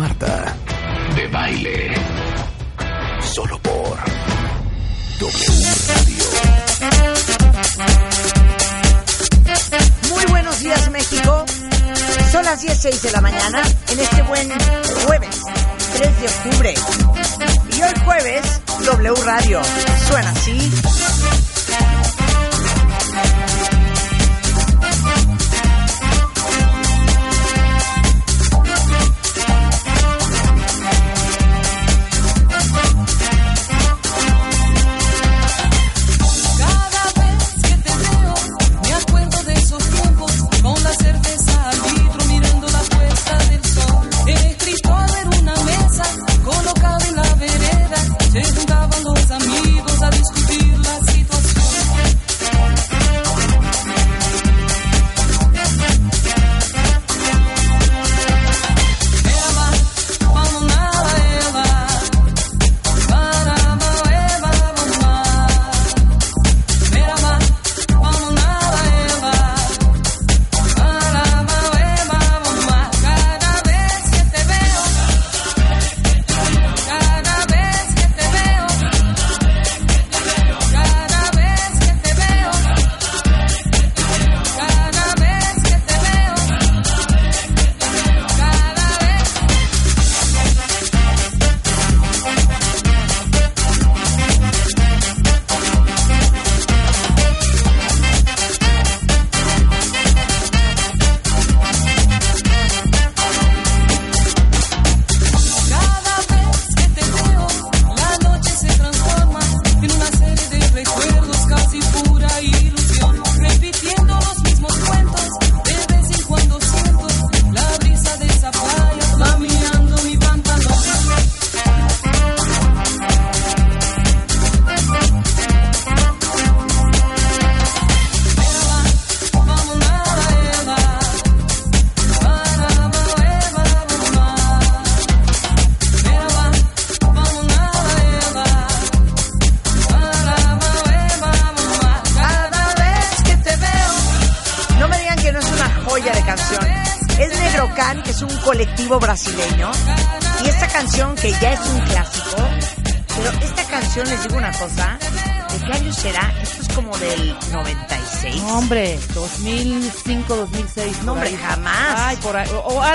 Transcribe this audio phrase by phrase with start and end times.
[0.00, 0.56] Marta
[1.14, 1.94] de Baile.
[3.20, 3.98] Solo por
[5.18, 6.24] W Radio.
[10.08, 11.44] Muy buenos días, México.
[12.32, 14.50] Son las 16 de la mañana en este buen
[15.04, 15.42] jueves,
[15.92, 16.74] 3 de octubre.
[17.76, 19.60] Y hoy jueves, W Radio
[20.08, 21.49] suena así.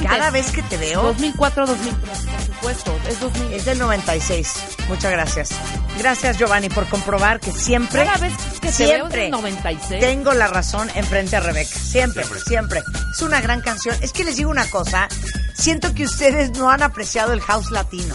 [0.05, 0.19] Antes.
[0.19, 1.01] Cada vez que te veo.
[1.03, 2.99] 2004, 2003, por supuesto.
[3.09, 3.53] Es 2000.
[3.53, 4.53] Es del 96.
[4.87, 5.49] Muchas gracias.
[5.97, 9.99] Gracias, Giovanni, por comprobar que siempre, Cada vez que te veo es siempre del 96.
[9.99, 11.77] tengo la razón enfrente a Rebeca.
[11.79, 12.83] Siempre, siempre,
[13.13, 13.95] Es una gran canción.
[14.01, 15.07] Es que les digo una cosa.
[15.55, 18.13] Siento que ustedes no han apreciado el house latino.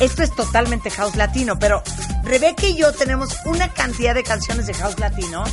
[0.00, 1.82] Esto es totalmente house latino, pero
[2.24, 5.44] Rebeca y yo tenemos una cantidad de canciones de house latino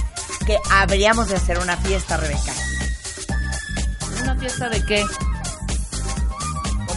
[0.46, 2.54] que habríamos de hacer una fiesta, Rebeca.
[4.24, 5.06] ¿Una fiesta de qué?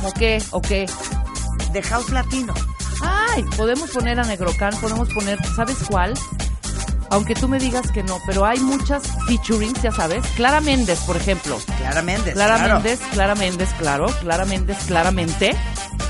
[0.05, 0.43] ¿Cómo qué?
[0.51, 0.85] ¿O qué?
[1.73, 2.53] De house latino.
[3.01, 6.13] Ay, podemos poner a Negrocan, podemos poner, ¿sabes cuál?
[7.09, 10.23] Aunque tú me digas que no, pero hay muchas featurings, ya sabes.
[10.37, 11.59] Clara Méndez, por ejemplo.
[11.79, 12.35] Clara Méndez.
[12.35, 12.75] Clara claro.
[12.75, 14.07] Méndez, Clara Méndez, claro.
[14.21, 15.57] Clara Méndez, claramente.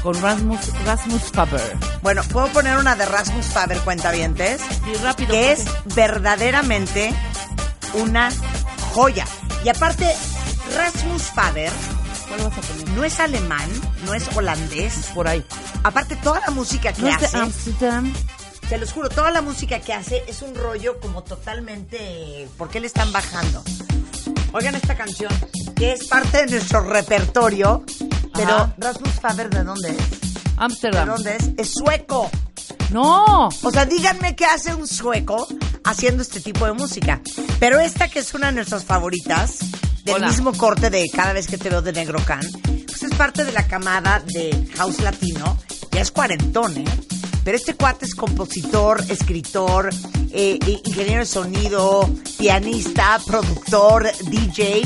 [0.02, 1.76] Con Rasmus, Rasmus Faber.
[2.02, 4.60] Bueno, puedo poner una de Rasmus Faber, cuentavientes.
[4.92, 5.30] Y rápido.
[5.30, 5.64] que es
[5.94, 7.14] verdaderamente
[8.02, 8.32] una
[8.92, 9.24] joya.
[9.64, 10.12] Y aparte,
[10.74, 11.70] Rasmus Faber
[12.36, 12.88] ¿Cuál vas a poner?
[12.90, 13.68] no es alemán,
[14.06, 14.94] no es holandés.
[15.14, 15.44] Por ahí.
[15.82, 18.12] Aparte, toda la música que ¿No es de hace, Amsterdam?
[18.68, 22.48] te los juro, toda la música que hace es un rollo como totalmente...
[22.56, 23.62] ¿Por qué le están bajando?
[24.52, 25.32] Oigan esta canción,
[25.76, 27.84] que es parte de nuestro repertorio,
[28.32, 28.74] pero Ajá.
[28.78, 29.96] Rasmus Faber, ¿de dónde es?
[29.96, 31.08] ¿De Amsterdam.
[31.08, 31.50] dónde es?
[31.56, 32.30] Es sueco.
[32.90, 33.48] No.
[33.62, 35.46] O sea, díganme qué hace un sueco
[35.84, 37.20] haciendo este tipo de música.
[37.58, 39.58] Pero esta que es una de nuestras favoritas,
[40.04, 40.28] del Hola.
[40.28, 42.46] mismo corte de cada vez que te veo de Negro Can,
[42.86, 45.58] pues es parte de la camada de House Latino.
[45.90, 46.84] Ya es cuarentón, ¿eh?
[47.42, 49.90] Pero este cuate es compositor, escritor,
[50.32, 54.82] eh, eh, ingeniero de sonido, pianista, productor, DJ.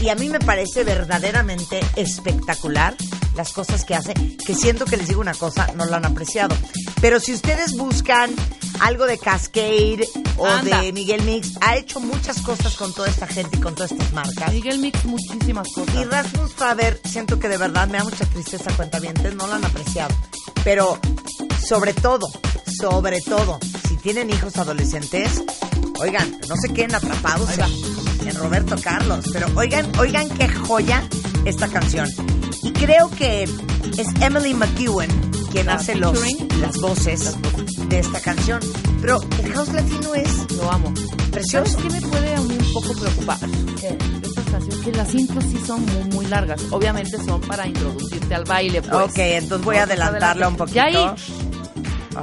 [0.00, 2.94] Y a mí me parece verdaderamente espectacular
[3.34, 6.56] las cosas que hace, que siento que les digo una cosa, no lo han apreciado.
[7.00, 8.34] Pero si ustedes buscan
[8.80, 10.82] algo de Cascade o Anda.
[10.82, 14.12] de Miguel Mix, ha hecho muchas cosas con toda esta gente y con todas estas
[14.12, 14.52] marcas.
[14.52, 15.94] Miguel Mix, muchísimas cosas.
[15.94, 19.64] Y Rasmus Faber, siento que de verdad me da mucha tristeza cuentavientes, no lo han
[19.64, 20.14] apreciado.
[20.64, 20.98] Pero
[21.66, 22.28] sobre todo,
[22.80, 23.58] sobre todo,
[23.88, 25.42] si tienen hijos adolescentes,
[26.00, 31.02] oigan, no se queden atrapados en, en Roberto Carlos, pero oigan, oigan qué joya
[31.44, 32.08] esta canción.
[32.62, 36.18] Y creo que es Emily McEwen quien La hace los,
[36.60, 37.36] las voces
[37.88, 38.60] de esta canción.
[39.00, 40.92] Pero el house latino es Lo amo.
[40.96, 41.78] ¿Sabes precioso.
[41.82, 43.38] qué me puede a mí un poco preocupar?
[43.38, 46.60] De esta estación, que las intros sí son muy, muy largas.
[46.70, 48.94] Obviamente son para introducirte al baile, pues.
[48.94, 50.74] Ok, entonces voy a adelantarla un poquito.
[50.74, 51.14] Ya ahí.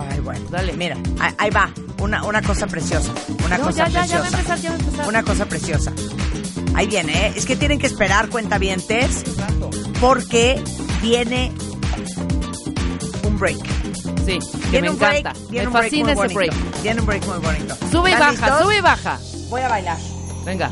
[0.09, 0.45] Ay, bueno.
[0.49, 0.73] Dale.
[0.73, 1.69] Mira, ahí, ahí va.
[1.99, 3.11] Una, una cosa preciosa.
[3.45, 4.37] Una No, cosa ya, ya, ya va a preciosa.
[4.55, 5.07] empezar, ya va a empezar.
[5.07, 5.93] Una cosa preciosa.
[6.75, 7.33] Ahí viene, ¿eh?
[7.35, 9.23] Es que tienen que esperar, cuentavientes,
[10.01, 10.61] porque
[11.01, 11.51] viene
[13.23, 13.57] un break.
[14.25, 15.39] Sí, que Viene me un break, encanta.
[15.49, 16.35] viene Me un break fascina muy ese bonito.
[16.35, 16.81] break.
[16.81, 17.77] Viene un break muy bonito.
[17.91, 18.63] Sube y ¿Están baja, listos?
[18.63, 19.19] sube y baja.
[19.49, 19.97] Voy a bailar.
[20.45, 20.71] Venga.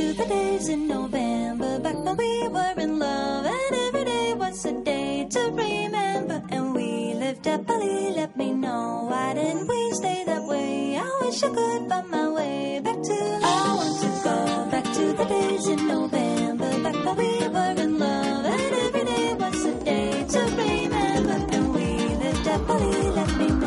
[0.00, 4.64] To the days in November, back when we were in love, and every day was
[4.64, 6.42] a day to remember.
[6.50, 10.96] And we lived happily, let me know why didn't we stay that way?
[10.96, 13.18] I wish I could find my way back to.
[13.42, 14.36] I want to go
[14.72, 19.34] back to the days in November, back when we were in love, and every day
[19.34, 21.38] was a day to remember.
[21.56, 21.88] And we
[22.22, 23.59] lived happily, let me know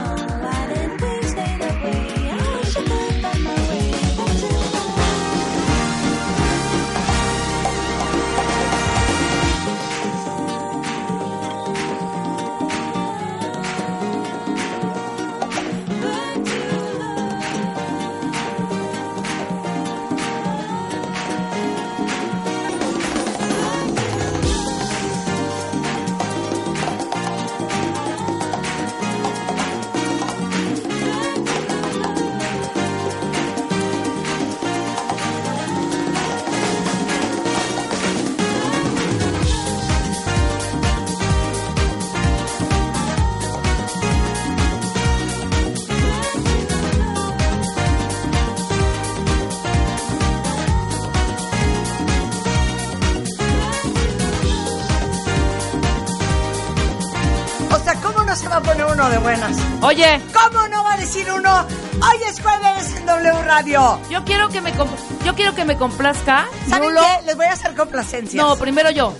[59.04, 59.58] uno de buenas?
[59.82, 61.68] Oye, ¿Cómo no va a decir uno?
[61.96, 64.00] Hoy es jueves en W Radio.
[64.10, 66.46] yo quiero que me compl- yo quiero que me complazca.
[66.70, 67.02] ¿Saben Rulo.
[67.02, 67.26] qué?
[67.26, 68.42] Les voy a hacer complacencias.
[68.46, 69.14] No, primero yo.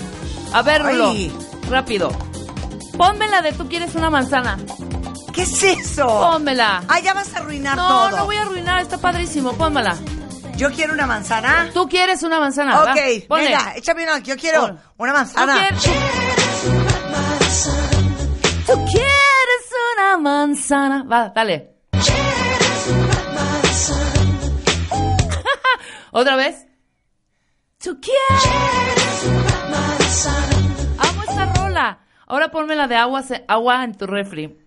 [0.54, 1.10] A ver, Rulo.
[1.10, 1.36] Ay.
[1.70, 2.12] Rápido.
[2.98, 4.58] Ponme la de tú quieres una manzana.
[5.34, 6.06] ¿Qué es eso?
[6.08, 6.84] Pónmela.
[6.88, 8.18] Ah, ya vas a arruinar No, todo.
[8.18, 9.54] no voy a arruinar, está padrísimo.
[9.54, 9.98] Pónmela.
[10.56, 11.72] Yo quiero una manzana.
[11.74, 12.80] Tú quieres una manzana.
[12.82, 13.46] Ok, va, ponle.
[13.46, 14.20] venga, échame una.
[14.20, 14.80] Yo quiero Pon.
[14.98, 15.56] una ¿Tú manzana.
[15.58, 15.84] quieres?
[18.68, 19.13] Tú quieres
[20.24, 21.04] manzana.
[21.04, 21.76] Va, dale.
[26.12, 26.66] ¿Otra vez?
[27.84, 28.46] Tú quieres
[30.98, 32.00] Amo esta rola.
[32.28, 34.58] Ahora ponme la de agua, agua en tu refri.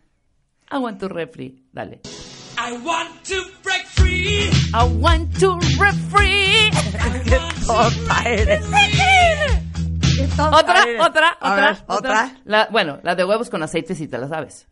[0.69, 1.65] Agua en tu refri.
[1.73, 2.01] Dale.
[2.59, 4.51] I want to break free.
[4.73, 6.71] Agua en tu refri.
[7.25, 8.65] Qué tonta eres.
[10.39, 12.37] Otra, otra, otra, otra.
[12.45, 14.67] La, bueno, la de huevos con aceite si te la sabes.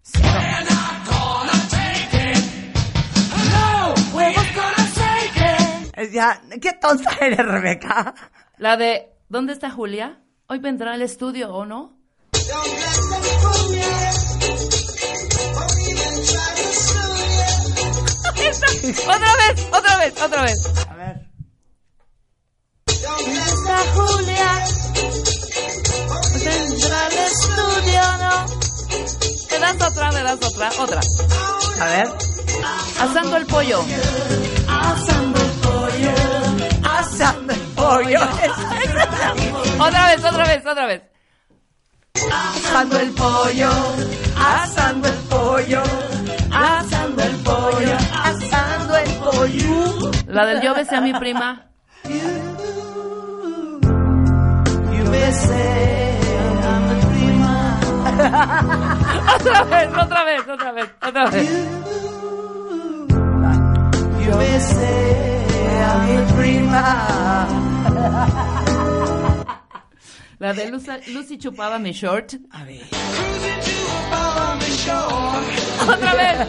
[6.13, 8.15] Ya, qué tonta eres, Rebeca.
[8.59, 10.21] La de ¿Dónde está Julia?
[10.47, 11.99] Hoy vendrá al estudio, ¿o no?
[19.09, 20.89] Otra vez, otra vez, otra vez.
[20.89, 21.24] A ver.
[23.17, 24.65] ¿Dónde está Julia?
[26.11, 28.47] Hoy vendrá al estudio, ¿no?
[29.51, 31.01] Me das otra, me das otra, otra.
[31.81, 32.09] A ver.
[33.01, 33.85] Asando el pollo.
[34.69, 36.13] Asando el pollo.
[36.83, 38.21] Asando el pollo.
[39.79, 41.03] Otra vez, otra vez, otra vez.
[42.33, 43.71] Asando el pollo.
[44.39, 45.83] Asando el pollo.
[46.53, 47.97] Asando el pollo.
[48.23, 50.11] Asando el pollo.
[50.29, 51.71] La del yo besé a mi prima.
[59.37, 61.51] otra vez, otra vez, otra vez, otra vez.
[65.85, 65.97] A
[66.37, 66.83] prima.
[70.39, 72.35] La de Lucy, Lucy, chupaba mi short.
[72.51, 72.83] A ver.
[75.83, 76.49] Otra vez.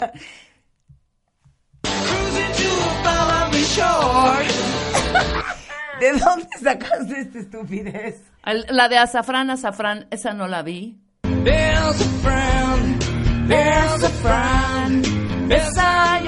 [6.00, 8.16] ¿De dónde sacaste esta estupidez?
[8.46, 10.98] El- La de azafrán, azafrán, esa no la vi.
[11.44, 16.26] There's a friend, there's a friend, beside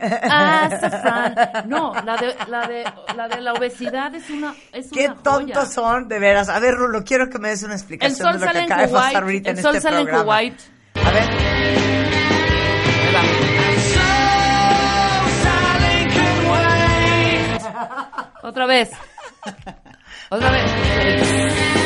[0.00, 1.68] Azafrán.
[1.68, 2.84] No, la de, la de,
[3.14, 5.22] la de la obesidad es una, es Qué una joya.
[5.22, 6.48] tontos son, de veras.
[6.48, 8.82] A ver, Rulo, quiero que me des una El explicación sol de lo que acaba
[8.82, 9.22] de pasar Kuwait.
[9.22, 10.24] ahorita El en sol este sale en programa.
[10.24, 10.54] Kuwait.
[11.04, 12.30] A ver.
[18.42, 18.90] Otra vez.
[20.30, 21.80] Otra vez.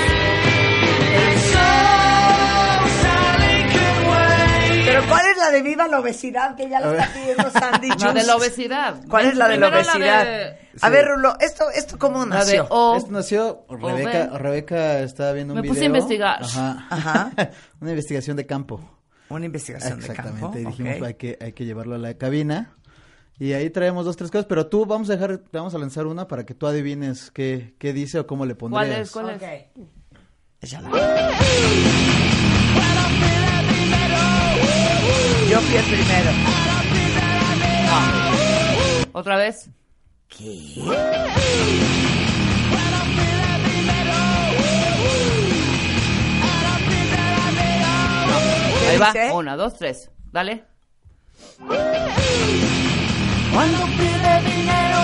[4.87, 8.13] pero ¿cuál es la de viva la obesidad que ya la está pidiendo Sandy La
[8.13, 8.95] de la obesidad.
[9.09, 10.25] ¿Cuál es la de la Primero obesidad?
[10.25, 12.67] de- A ver, Rulo, ¿esto, esto cómo La de nació?
[12.71, 12.97] O.
[12.97, 14.35] Esto nació, Rebeca, ven.
[14.39, 15.75] Rebeca estaba viendo un Me video.
[15.75, 16.43] puse a investigar.
[16.43, 16.87] Ajá.
[16.91, 17.31] Ajá.
[17.81, 18.81] Una investigación de campo.
[19.31, 20.41] Una investigación de Exactamente.
[20.43, 20.59] campo.
[20.59, 21.03] Y dijimos, ok.
[21.07, 22.75] hay, que, hay que llevarlo a la cabina.
[23.39, 24.47] Y ahí traemos dos, tres cosas.
[24.47, 27.75] Pero tú, vamos a dejar, te vamos a lanzar una para que tú adivines qué,
[27.79, 29.01] qué dice o cómo le ¿Cuál pondrías.
[29.01, 29.11] es?
[29.11, 29.43] ¿Cuál es?
[29.43, 29.89] Ok.
[30.61, 30.91] Échala.
[35.51, 36.31] Yo fui el primero.
[39.13, 39.69] ¿Otra vez?
[40.29, 40.75] ¿Qué?
[48.89, 49.35] Ahí va.
[49.35, 50.11] Una, dos, tres.
[50.33, 50.65] Dale.
[53.55, 55.01] Cuando pide dinero,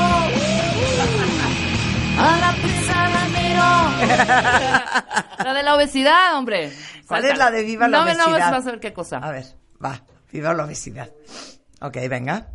[2.19, 3.69] a la pizza la miro.
[5.45, 6.71] La de la obesidad, hombre.
[7.07, 8.53] ¿Cuál es la de viva la no, me- No, obesidad?
[8.53, 9.17] vas a ver qué cosa.
[9.19, 9.45] A ver,
[9.83, 10.03] va.
[10.31, 11.09] Viva la obesidad.
[11.81, 12.47] Ok, venga.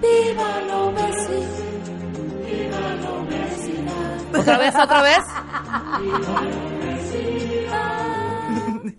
[0.00, 1.50] Viva la obesidad.
[2.46, 4.38] Viva la obesidad.
[4.40, 4.74] ¿Otra vez?
[4.74, 5.18] ¿Otra vez?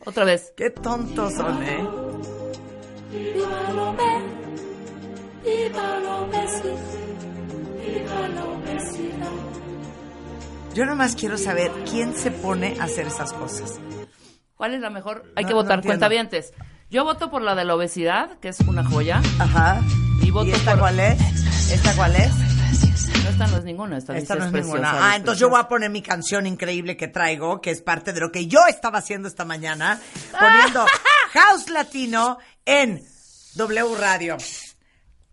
[0.05, 0.53] Otra vez.
[0.57, 1.87] Qué tontos son, ¿eh?
[10.73, 13.79] Yo nomás quiero saber quién se pone a hacer esas cosas.
[14.55, 15.23] ¿Cuál es la mejor?
[15.35, 15.87] Hay No, que no votar, entiendo.
[15.99, 16.53] cuentavientes.
[16.89, 19.21] Yo voto por la de la obesidad, que es una joya.
[19.39, 19.81] Ajá.
[20.21, 21.71] Y voto esta por- cuál es?
[21.71, 22.31] ¿Esta cuál es?
[23.45, 23.97] Esta no es ninguna.
[23.97, 24.81] Esta, Esta dice no es es ninguna.
[24.89, 27.81] preciosa, Ah, es entonces yo voy a poner mi canción increíble que traigo, que es
[27.81, 29.99] parte de lo que yo estaba haciendo esta mañana,
[30.39, 30.85] poniendo
[31.33, 33.03] House Latino en
[33.55, 34.37] W Radio.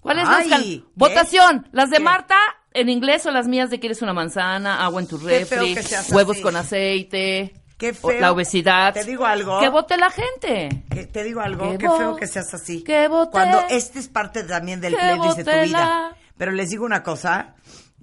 [0.01, 0.83] ¿Cuál es Ay, la ¿qué?
[0.95, 1.69] Votación.
[1.73, 2.03] ¿Las de ¿Qué?
[2.03, 2.37] Marta
[2.73, 5.77] en inglés o las mías de quieres una manzana, agua en tu refri,
[6.13, 6.43] huevos así.
[6.43, 8.21] con aceite, Qué feo.
[8.21, 8.95] la obesidad?
[8.95, 9.59] Te digo algo.
[9.61, 10.85] Que vote la gente.
[10.91, 12.83] Que te digo algo, Que qué feo que seas así.
[12.85, 15.79] que vote- Cuando este es parte también del playlist de tu vida.
[15.81, 17.55] la- Pero les digo una cosa,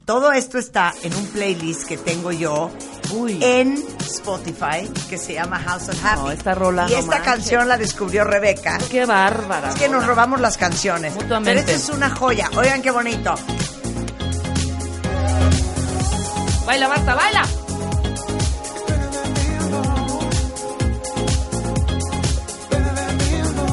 [0.05, 2.69] todo esto está en un playlist que tengo yo
[3.11, 3.39] Uy.
[3.41, 6.21] en Spotify que se llama House of Happy.
[6.21, 7.25] No, esta rola y no esta manches.
[7.25, 8.77] canción la descubrió Rebeca.
[8.89, 9.69] Qué bárbara.
[9.69, 11.15] Es que nos robamos las canciones.
[11.15, 11.49] Mutuamente.
[11.51, 12.49] Pero esta es una joya.
[12.55, 13.33] Oigan qué bonito.
[16.65, 17.43] Baila, Marta, baila.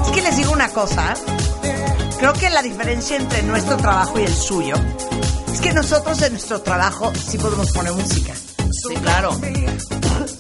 [0.04, 1.14] Es que les digo una cosa.
[2.18, 4.74] Creo que la diferencia entre nuestro trabajo y el suyo
[5.52, 8.34] es que nosotros en nuestro trabajo sí podemos poner música.
[8.34, 9.30] Sí, claro.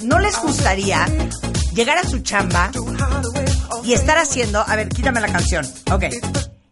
[0.04, 1.06] ¿No les gustaría
[1.74, 2.70] llegar a su chamba
[3.84, 6.04] y estar haciendo, a ver, quítame la canción, ok,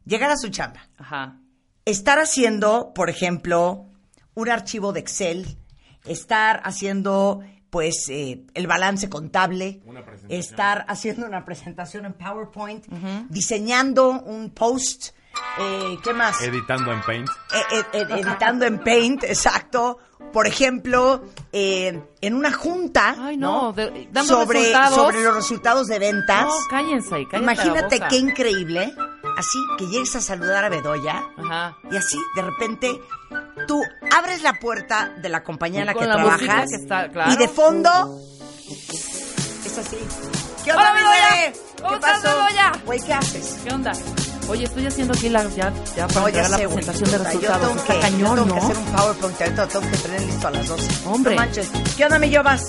[0.04, 1.38] llegar a su chamba, Ajá.
[1.85, 3.87] estar haciendo, por ejemplo,
[4.35, 5.59] un archivo de Excel,
[6.04, 9.82] estar haciendo, pues, eh, el balance contable,
[10.28, 12.87] estar haciendo una presentación en PowerPoint,
[13.28, 15.11] diseñando un post,
[15.58, 16.40] eh, ¿qué más?
[16.42, 17.28] Editando en Paint.
[17.28, 19.99] Eh, eh, editando en Paint, exacto.
[20.32, 24.94] Por ejemplo, eh, en una junta, Ay, no, de- dando sobre, resultados.
[24.94, 26.44] sobre los resultados de ventas.
[26.46, 28.08] No, cállense ahí, cállate Imagínate la boca.
[28.08, 28.94] qué increíble,
[29.37, 31.76] así que llegues a saludar a Bedoya Ajá.
[31.90, 33.00] y así de repente
[33.66, 33.82] tú
[34.16, 37.32] abres la puerta de la compañía en la que la trabajas que está- claro.
[37.32, 37.90] y de fondo
[38.68, 39.96] es así.
[40.64, 41.28] ¿Qué onda, Hola, Bedoya.
[41.34, 41.60] bebé?
[41.78, 42.22] ¿Cómo ¿Qué estás?
[42.22, 42.72] Bedoya?
[42.84, 43.58] Güey, ¿qué haces?
[43.64, 43.92] ¿Qué onda?
[44.50, 47.62] Oye, estoy haciendo aquí la, ya, ya para No, ya la presentación de resultados.
[47.62, 48.54] Yo tengo, Está que, cañón, yo tengo ¿no?
[48.54, 51.09] que hacer un PowerPoint, ahorita lo tengo que tener listo a las 12.
[51.09, 51.35] Hombre.
[51.37, 51.69] No manches.
[51.97, 52.66] ¿Qué onda, mi Yobas?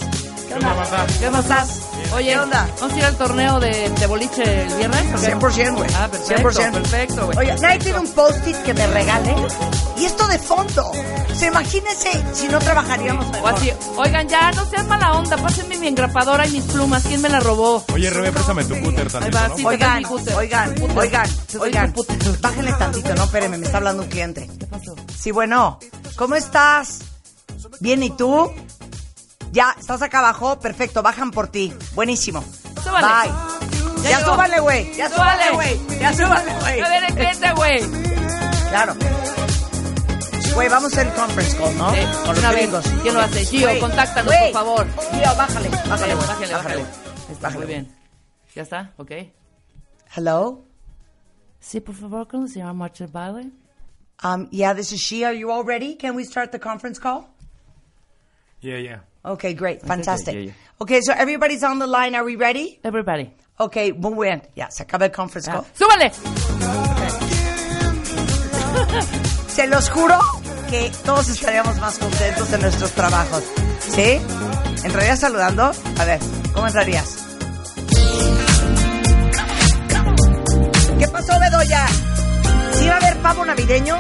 [0.52, 1.08] ¿Qué onda?
[1.20, 1.80] ¿Qué ¿Cómo estás?
[2.14, 2.70] Oye, ¿Qué onda?
[2.82, 5.06] ¿vamos a ir al torneo de, de boliche el viernes?
[5.16, 5.36] o qué?
[5.38, 5.90] 100%, güey.
[5.96, 6.72] Ah, perfecto, 100%.
[6.74, 7.38] perfecto, güey.
[7.38, 9.34] Oye, nadie tiene un post-it que me regale.
[9.98, 10.90] Y esto de fondo.
[10.90, 13.54] O sea, imagínense si no trabajaríamos O mejor.
[13.54, 17.30] así, oigan, ya, no sean mala onda, pásenme mi engrapadora y mis plumas, ¿quién me
[17.30, 17.86] la robó?
[17.94, 19.18] Oye, Rebe, préstame tu cúter sí.
[19.24, 20.36] Oigan, oigan, Cúter.
[20.36, 20.76] oigan,
[21.62, 21.92] oigan.
[21.94, 22.18] cúter.
[22.42, 24.50] Bájenle tantito, no, espérenme, me está hablando un cliente.
[24.60, 24.96] ¿Qué pasó?
[25.18, 25.80] Sí, bueno,
[26.18, 27.00] ¿cómo estás?
[27.80, 28.52] Bien, ¿y tú?
[29.52, 30.60] Ya, ¿estás acá abajo?
[30.60, 31.74] Perfecto, bajan por ti.
[31.94, 32.44] Buenísimo.
[32.84, 33.08] Súbale.
[33.08, 34.04] Bye.
[34.04, 34.94] Ya Ya súbale, güey.
[34.96, 36.00] Ya súbale, güey.
[36.00, 36.82] Ya súbale, güey.
[36.82, 37.80] A ver, gente, güey.
[38.70, 38.96] Claro.
[40.56, 41.92] Güey, vamos a hacer el conference call, ¿no?
[41.94, 42.86] Sí, Con los gringos.
[43.02, 43.46] ¿Quién lo hace?
[43.46, 44.52] Gio, Güey, contáctanos, güey.
[44.52, 44.88] por favor.
[45.12, 46.28] Gio, bájale, bájale, güey.
[46.28, 46.86] Bájale, bájale.
[47.42, 47.58] Bájale.
[47.66, 47.96] Muy bien.
[48.56, 48.94] ¿Ya está?
[48.98, 49.12] ¿Ok?
[50.16, 50.66] Hello?
[51.60, 53.52] Sí, por favor, ¿cómo se llama Marcha de Baile?
[54.24, 55.24] Um, yeah, this is she.
[55.26, 55.96] Are you all ready?
[55.96, 57.28] Can we start the conference call?
[58.62, 59.00] Yeah, yeah.
[59.24, 59.82] Okay, great.
[59.82, 60.34] Fantastic.
[60.34, 60.52] yeah, yeah.
[60.82, 62.16] Okay, so everybody's on the line.
[62.16, 62.80] Are we ready?
[62.84, 63.32] Everybody.
[63.60, 64.42] Okay, muy bien.
[64.56, 65.66] Ya, se acaba el conference Ah, call.
[65.76, 66.12] ¡Súbale!
[69.48, 70.18] Se los juro
[70.70, 73.44] que todos estaríamos más contentos en nuestros trabajos.
[73.80, 74.20] ¿Sí?
[74.84, 75.72] ¿Entrarías saludando?
[76.00, 76.20] A ver,
[76.54, 77.18] ¿cómo entrarías?
[80.98, 81.86] ¿Qué pasó, Bedoya?
[82.74, 83.98] ¿Sí va a haber pavo navideño?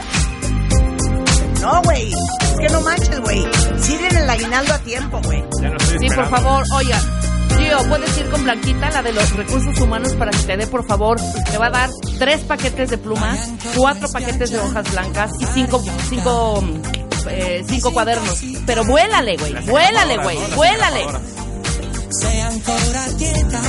[1.62, 2.12] No, güey.
[2.12, 3.46] Es que no manches, güey.
[3.80, 5.44] Sí den el aguinaldo a tiempo, güey.
[5.62, 6.38] Ya no estoy Sí, por esperando.
[6.38, 7.00] favor, oiga.
[7.58, 10.86] Gio, ¿puedes ir con Blanquita, la de los recursos humanos, para que te dé, por
[10.88, 11.20] favor?
[11.51, 15.84] Te va a dar tres paquetes de plumas, cuatro paquetes de hojas blancas y cinco,
[16.10, 16.63] cinco,
[17.30, 18.39] eh, cinco cuadernos.
[18.65, 21.06] Pero vuélale, güey, vuélale, güey, vuélale.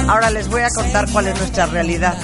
[0.08, 2.14] Ahora les voy a contar cuál es nuestra realidad.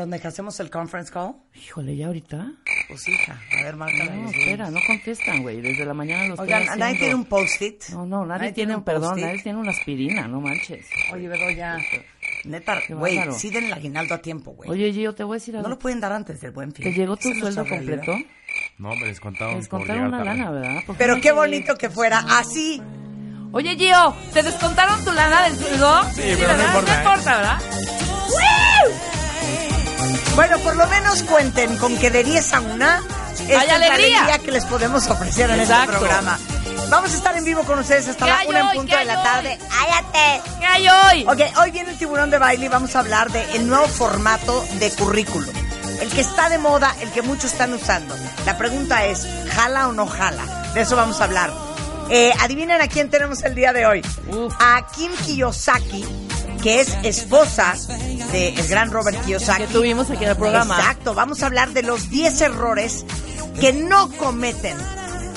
[0.00, 0.18] ¿Qué onda?
[0.18, 1.34] ¿Que hacemos el conference call?
[1.54, 2.52] Híjole, ¿ya ahorita?
[2.88, 4.14] Pues hija, a ver, márcala.
[4.14, 5.60] No, espera, no contestan, güey.
[5.60, 6.84] Desde la mañana lo estoy Oigan, haciendo.
[6.86, 7.82] ¿nadie tiene un post-it?
[7.90, 9.24] No, no, nadie, ¿Nadie tiene, un perdón, post-it?
[9.26, 10.86] nadie tiene una aspirina, no manches.
[11.12, 11.76] Oye, Bedoya,
[12.44, 13.38] neta, Qué güey, bárbaro.
[13.38, 14.70] sí den el aguinaldo a tiempo, güey.
[14.70, 15.68] Oye, Gio, te voy a decir no algo.
[15.68, 16.82] lo pueden dar antes del buen fin.
[16.82, 18.06] ¿Te llegó tu Esa es sueldo nuestra realidad.
[18.06, 18.30] completo?
[18.78, 19.56] No, me descontaron.
[19.56, 20.38] Les por contaron llegar una tarde.
[20.38, 20.82] lana, ¿verdad?
[20.86, 22.80] ¿Por Pero no qué bonito que fuera así.
[23.52, 26.02] Oye, Gio, ¿te descontaron tu lana del sueldo?
[26.14, 26.66] Sí, pero no ¿verdad?
[26.68, 27.02] importa, No ¿eh?
[27.04, 27.58] importa, ¿verdad?
[30.40, 32.86] Bueno, por lo menos cuenten con que de 10 a 1 esta
[33.44, 34.18] ¡Hay es la alegría!
[34.20, 35.82] alegría que les podemos ofrecer en Exacto.
[35.92, 36.38] este programa.
[36.88, 38.76] Vamos a estar en vivo con ustedes hasta ¿Qué la una en hoy?
[38.78, 39.58] punto ¿Qué de la hay tarde.
[39.68, 40.42] ¡Cállate!
[40.58, 41.26] ¿Qué hay hoy?
[41.28, 44.64] Ok, hoy viene el tiburón de baile y vamos a hablar del el nuevo formato
[44.78, 45.54] de currículum.
[46.00, 48.16] El que está de moda, el que muchos están usando.
[48.46, 50.46] La pregunta es, ¿jala o no jala?
[50.72, 51.52] De eso vamos a hablar.
[52.08, 54.02] Eh, adivinen a quién tenemos el día de hoy.
[54.28, 54.54] Uf.
[54.58, 56.06] A Kim Kiyosaki,
[56.62, 57.74] que es esposa
[58.32, 59.64] del gran Robert Kiyosaki.
[59.64, 60.76] Que tuvimos aquí en el programa.
[60.78, 63.04] Exacto, vamos a hablar de los 10 errores
[63.60, 64.76] que no cometen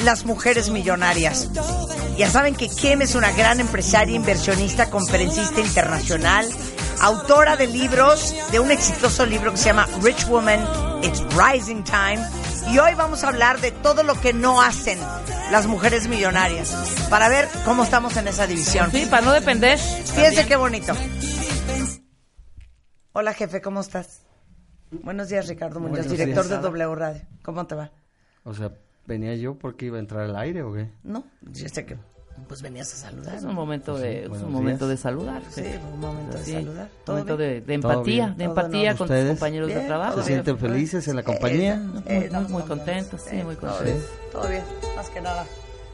[0.04, 1.50] las mujeres millonarias.
[2.18, 6.48] Ya saben que Kim es una gran empresaria, inversionista, conferencista internacional,
[7.02, 10.60] autora de libros, de un exitoso libro que se llama Rich Woman,
[11.02, 12.24] It's Rising Time.
[12.72, 14.98] Y hoy vamos a hablar de todo lo que no hacen
[15.52, 18.90] las mujeres millonarias, para ver cómo estamos en esa división.
[18.92, 19.78] Sí, para no depender.
[19.78, 20.94] Fíjense qué bonito.
[23.12, 24.24] Hola, jefe, ¿cómo estás?
[24.92, 26.62] Buenos días, Ricardo Muñoz, Buenos director días.
[26.62, 27.22] de W Radio.
[27.44, 27.92] ¿Cómo te va?
[28.44, 28.72] O sea,
[29.06, 30.90] ¿venía yo porque iba a entrar al aire o qué?
[31.04, 31.98] No, yo sé que
[32.48, 33.36] pues venías a saludar.
[33.36, 34.98] Es un momento de, es un buenos momento días.
[35.00, 35.42] de saludar.
[35.50, 36.84] Sí, un momento de saludar.
[36.86, 40.20] Un ¿Todo momento de, de ¿Todo empatía, de ¿Todo empatía con tus compañeros de trabajo.
[40.22, 41.74] ¿Se sienten felices en la compañía?
[41.74, 43.86] Eh, Muy, eh, muy, muy contentos, sí, muy Todo contentos.
[43.86, 44.64] bien, todo bien,
[44.96, 45.46] más que nada.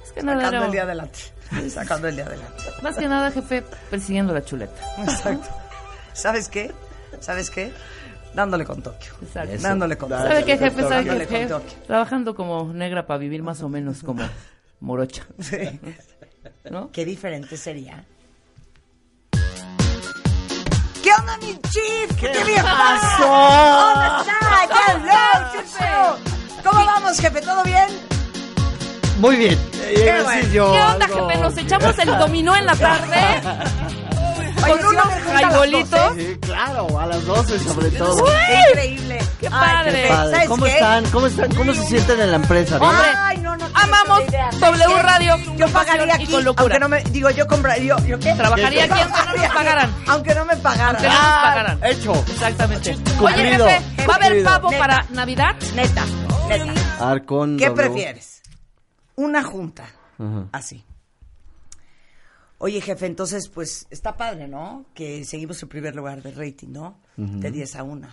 [0.05, 1.19] Es que nada, Sacando el día adelante.
[1.69, 2.63] Sacando el día adelante.
[2.81, 4.81] más que nada, jefe, persiguiendo la chuleta.
[5.03, 5.49] Exacto.
[6.13, 6.71] ¿Sabes qué?
[7.19, 7.71] ¿Sabes qué?
[8.33, 9.11] Dándole con Tokio.
[9.21, 9.55] Exacto.
[9.61, 10.27] Dándole con Tokio.
[10.27, 10.81] ¿Sabe qué, jefe?
[10.83, 11.55] ¿Sabe qué, jefe?
[11.87, 14.23] Trabajando como negra para vivir más o menos como
[14.79, 15.25] morocha.
[15.39, 15.57] Sí.
[16.69, 16.91] ¿No?
[16.91, 18.03] Qué diferente sería.
[21.03, 22.15] ¿Qué onda, mi chief?
[22.19, 23.27] ¿Qué, te pasó?
[23.27, 24.37] ¿Dónde está?
[24.87, 26.63] Hello, chucho.
[26.69, 27.41] ¿Cómo vamos, jefe?
[27.41, 27.87] ¿Todo bien?
[29.19, 29.57] Muy bien.
[29.71, 30.47] Qué bueno.
[30.49, 31.37] yo ¿Qué onda, jefe?
[31.41, 33.17] ¿Nos echamos el dominó en la tarde?
[34.59, 36.09] Con ¿sí unos jaibolitos.
[36.09, 36.21] 12?
[36.33, 38.25] Sí, claro, a las 12 sobre todo.
[38.25, 39.19] ¡Qué increíble!
[39.39, 39.91] ¡Qué Ay, padre!
[39.91, 40.71] jefe, Padre, ¿sabes ¿Cómo qué?
[40.73, 41.05] están?
[41.11, 41.55] ¿Cómo están?
[41.55, 42.77] ¿Cómo se sienten en la empresa?
[42.77, 42.89] ¿Bien?
[42.91, 43.37] Hombre, Ay,
[43.83, 44.19] amamos.
[44.59, 45.01] W.
[45.01, 46.63] Radio Yo pagaría aquí, con locura.
[46.63, 47.03] aunque no me...
[47.11, 47.97] Digo, yo compraría...
[47.97, 48.33] Yo, ¿yo qué?
[48.33, 49.95] Trabajaría aquí aunque no nos pagaran.
[50.07, 50.95] Aunque no me pagaran.
[50.95, 51.79] Aunque no nos Ah, pagaran.
[51.83, 52.13] Hecho.
[52.13, 52.97] Exactamente.
[53.21, 54.79] Oye, jefe, ¿va a haber pavo Neta.
[54.81, 55.55] para Navidad?
[55.75, 56.05] Neta,
[56.47, 57.09] neta.
[57.11, 57.57] Arcon.
[57.57, 57.75] ¿Qué W.
[57.89, 58.41] prefieres?
[59.15, 59.85] Una junta.
[60.51, 60.83] Así.
[62.57, 64.85] Oye, jefe, entonces, pues, está padre, ¿no?
[64.93, 66.99] Que seguimos en primer lugar de rating, ¿no?
[67.15, 68.07] De 10 a 1.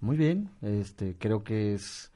[0.00, 0.50] Muy bien.
[0.62, 2.10] Este, creo que es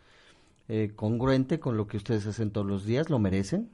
[0.69, 3.11] eh, congruente con lo que ustedes hacen todos los días.
[3.11, 3.71] Lo merecen.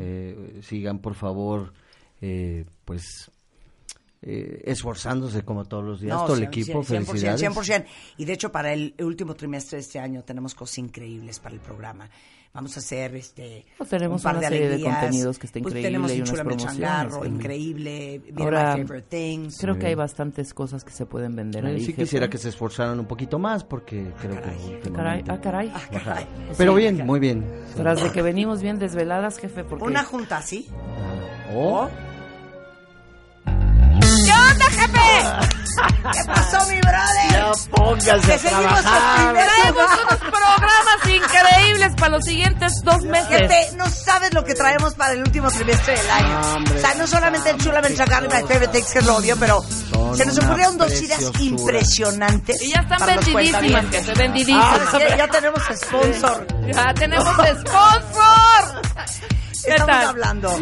[0.00, 1.72] Eh, sigan, por favor,
[2.20, 3.30] eh, pues,
[4.22, 6.16] eh, esforzándose como todos los días.
[6.26, 6.82] todo el equipo.
[6.82, 7.40] 100%, Felicidades.
[7.40, 7.86] 100%.
[8.16, 11.60] Y de hecho, para el último trimestre de este año tenemos cosas increíbles para el
[11.60, 12.08] programa.
[12.58, 14.98] Vamos a hacer este Pues tenemos un par de una serie de alegrías.
[14.98, 18.22] contenidos que está Pues increíble tenemos y unas promociones que- increíble.
[18.36, 19.58] Ahora, My Favorite Things.
[19.60, 21.78] Creo que hay bastantes cosas que se pueden vender Eh, ahí.
[21.78, 22.02] sí jefe.
[22.02, 24.56] quisiera que se esforzaran un poquito más porque creo caray.
[24.58, 25.72] que Ah, caray, últimamente- ah, caray.
[26.02, 26.26] Caray.
[26.56, 26.78] Pero Sí.
[26.80, 27.44] bien, muy bien.
[27.68, 27.74] Sí.
[27.76, 29.84] Tras de que venimos bien desveladas, jefe, porque...
[29.84, 30.66] Una junta así.
[31.54, 31.88] O
[34.70, 35.24] jefe!
[36.12, 37.30] ¿Qué pasó, mi brother?
[37.30, 39.34] Ya póngase Que a seguimos trabajar.
[39.34, 43.28] Traemos unos programas increíbles para los siguientes dos meses.
[43.28, 46.40] Jefe, no sabes lo que traemos para el último trimestre del año.
[46.56, 49.16] Hombre, o sea, no solamente el Chula Menchagar y My Favorite Things, que es lo
[49.16, 49.64] obvio, pero
[50.16, 52.60] se nos ocurrieron dos ideas impresionantes.
[52.62, 54.80] Y ya están vendidísimas, vendidísimas.
[54.94, 56.46] Ah, ya, ya tenemos sponsor.
[56.66, 57.26] Ya tenemos
[57.60, 58.82] sponsor.
[59.64, 60.06] ¿Qué Estamos tal?
[60.08, 60.58] hablando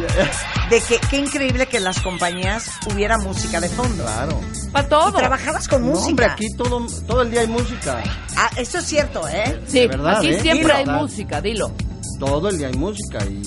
[0.70, 4.02] de que qué increíble que en las compañías hubiera música de fondo.
[4.04, 4.40] Claro.
[4.72, 5.10] Para todo.
[5.10, 6.08] Y trabajabas con No, música.
[6.10, 8.02] hombre, aquí todo, todo el día hay música.
[8.36, 9.60] Ah, esto es cierto, ¿eh?
[9.66, 10.40] Sí, De verdad, aquí ¿eh?
[10.40, 10.92] siempre Dilo.
[10.94, 11.72] hay música, dilo.
[12.18, 13.42] Todo el día hay música y,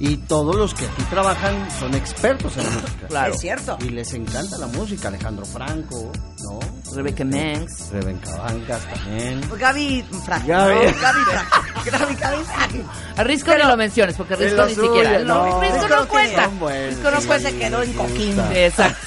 [0.00, 2.88] y, todos los que aquí trabajan son expertos en música.
[3.08, 3.32] Claro.
[3.32, 3.78] Es cierto.
[3.80, 5.08] Y les encanta la música.
[5.08, 6.58] Alejandro Franco, ¿no?
[6.94, 7.90] Rebecca Manx.
[7.90, 9.40] Rebeca Bancas también.
[9.58, 10.48] Gaby Frágil.
[10.48, 10.74] Gaby.
[10.74, 10.80] ¿no?
[10.82, 11.58] Gaby Frágil.
[11.90, 12.84] Gaby, Gaby.
[13.16, 15.18] A Risco ni lo menciones, porque Risco ni siquiera.
[15.20, 15.60] No, no.
[15.60, 16.46] Risco no no cuenta.
[16.46, 17.50] Risco no cuenta.
[17.50, 18.38] se quedó en coquín.
[18.52, 19.06] Exacto.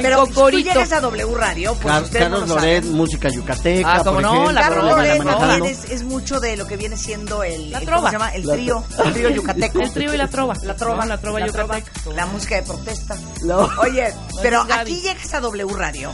[0.00, 2.96] Pero si tú llegas a W Radio, pues Car- ustedes no Carlos lo Loret, saben.
[2.96, 4.52] música yucateca, Ah, por no, ejemplo.
[4.52, 5.46] la Carlos trova, Loret la trova.
[5.48, 7.96] también es, es mucho de lo que viene siendo el, La el- trova.
[7.98, 8.34] ¿cómo se llama?
[8.34, 9.80] El La- trío, el trío yucateco.
[9.80, 10.54] El trío y la trova.
[10.62, 11.90] La trova, La trova yucateca.
[12.14, 13.16] la música de protesta.
[13.42, 13.68] No.
[13.80, 16.10] Oye, pero aquí llegas a W Radio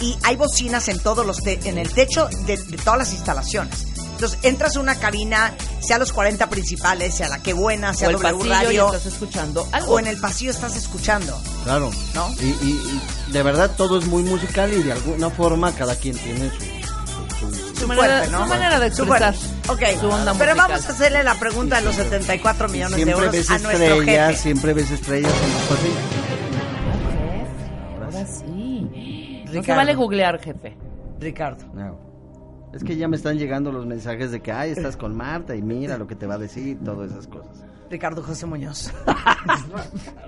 [0.00, 3.86] y hay bocinas en todos los te- en el techo de, de todas las instalaciones.
[4.18, 8.10] Entonces entras a una cabina, sea los 40 principales, sea la que buena, sea O
[8.10, 9.92] el W pasillo y Radio, estás escuchando algo.
[9.94, 11.40] o en el pasillo estás escuchando.
[11.62, 11.90] Claro.
[12.14, 12.28] ¿No?
[12.40, 16.16] Y, y- y de verdad todo es muy musical y de alguna forma cada quien
[16.18, 16.56] tiene su...
[16.58, 18.42] su- su- Su manera, fuerte, ¿no?
[18.42, 19.34] su manera de expresar.
[19.68, 20.56] Ok, Su onda pero musical.
[20.56, 23.94] vamos a hacerle la pregunta de los 74 millones de Siempre euros ves a nuestro
[24.00, 24.42] estrellas, jefe.
[24.42, 25.96] siempre ves estrellas en los pasillos.
[28.04, 29.42] Ahora sí.
[29.44, 29.76] No se Ricardo.
[29.76, 30.76] vale googlear, jefe.
[31.20, 31.64] Ricardo.
[31.72, 32.07] No.
[32.78, 35.62] Es que ya me están llegando los mensajes de que, ay, estás con Marta y
[35.62, 37.64] mira lo que te va a decir, todas esas cosas.
[37.90, 38.92] Ricardo José Muñoz.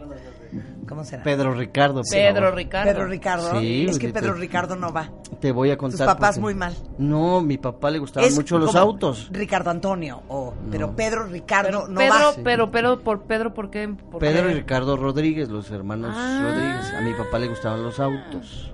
[0.88, 1.22] ¿Cómo será?
[1.22, 2.02] Pedro Ricardo.
[2.10, 2.50] Pedro.
[2.50, 2.90] Ricardo.
[2.92, 3.60] Pedro Ricardo.
[3.60, 5.08] Sí, es que Pedro Ricardo no va.
[5.40, 6.06] Te voy a Tus contar.
[6.08, 6.74] papás porque- muy mal.
[6.98, 9.28] No, mi papá le gustaban Es mucho los como autos.
[9.30, 10.96] Ricardo Antonio, o, pero No.
[10.96, 12.32] Pedro Ricardo no Pedro, va.
[12.42, 13.86] pero, pero, por Pedro, ¿por qué?
[14.10, 14.52] ¿Por Pedro qué?
[14.52, 16.40] y Ricardo Rodríguez, los hermanos Ah.
[16.42, 16.92] Rodríguez.
[16.94, 18.72] A mi papá le gustaban los autos.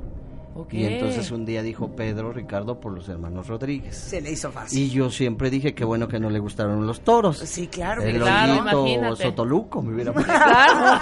[0.71, 3.97] Y entonces un día dijo Pedro Ricardo por los hermanos Rodríguez.
[3.97, 4.79] Se le hizo fácil.
[4.79, 7.39] Y yo siempre dije que bueno que no le gustaron los toros.
[7.39, 8.03] Sí, claro.
[8.03, 9.23] El Claro, imagínate.
[9.25, 11.01] Sotoluco me hubiera Claro.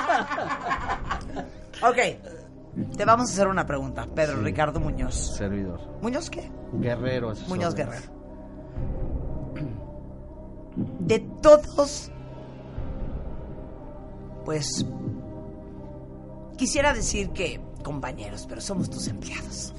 [1.83, 1.99] Ok,
[2.97, 5.37] te vamos a hacer una pregunta, Pedro Ricardo Muñoz.
[5.37, 5.81] servidor.
[6.03, 6.51] ¿Muñoz qué?
[6.73, 7.33] Guerrero.
[7.49, 7.75] Muñoz.
[7.75, 8.13] Guerrero.
[11.01, 12.11] De todos,
[14.45, 14.85] pues,
[16.57, 19.73] quisiera decir que compañeros, pero somos tus empleados.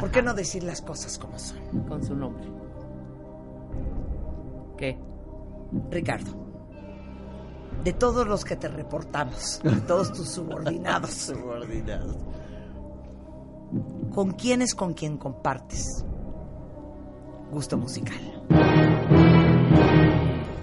[0.00, 1.58] ¿Por qué no decir las cosas como son?
[1.86, 2.44] Con su nombre.
[4.76, 4.98] ¿Qué?
[5.90, 6.32] Ricardo,
[7.84, 12.16] de todos los que te reportamos, de todos tus subordinados, Subordinados.
[14.12, 16.04] ¿con quién es con quien compartes
[17.52, 18.18] gusto musical?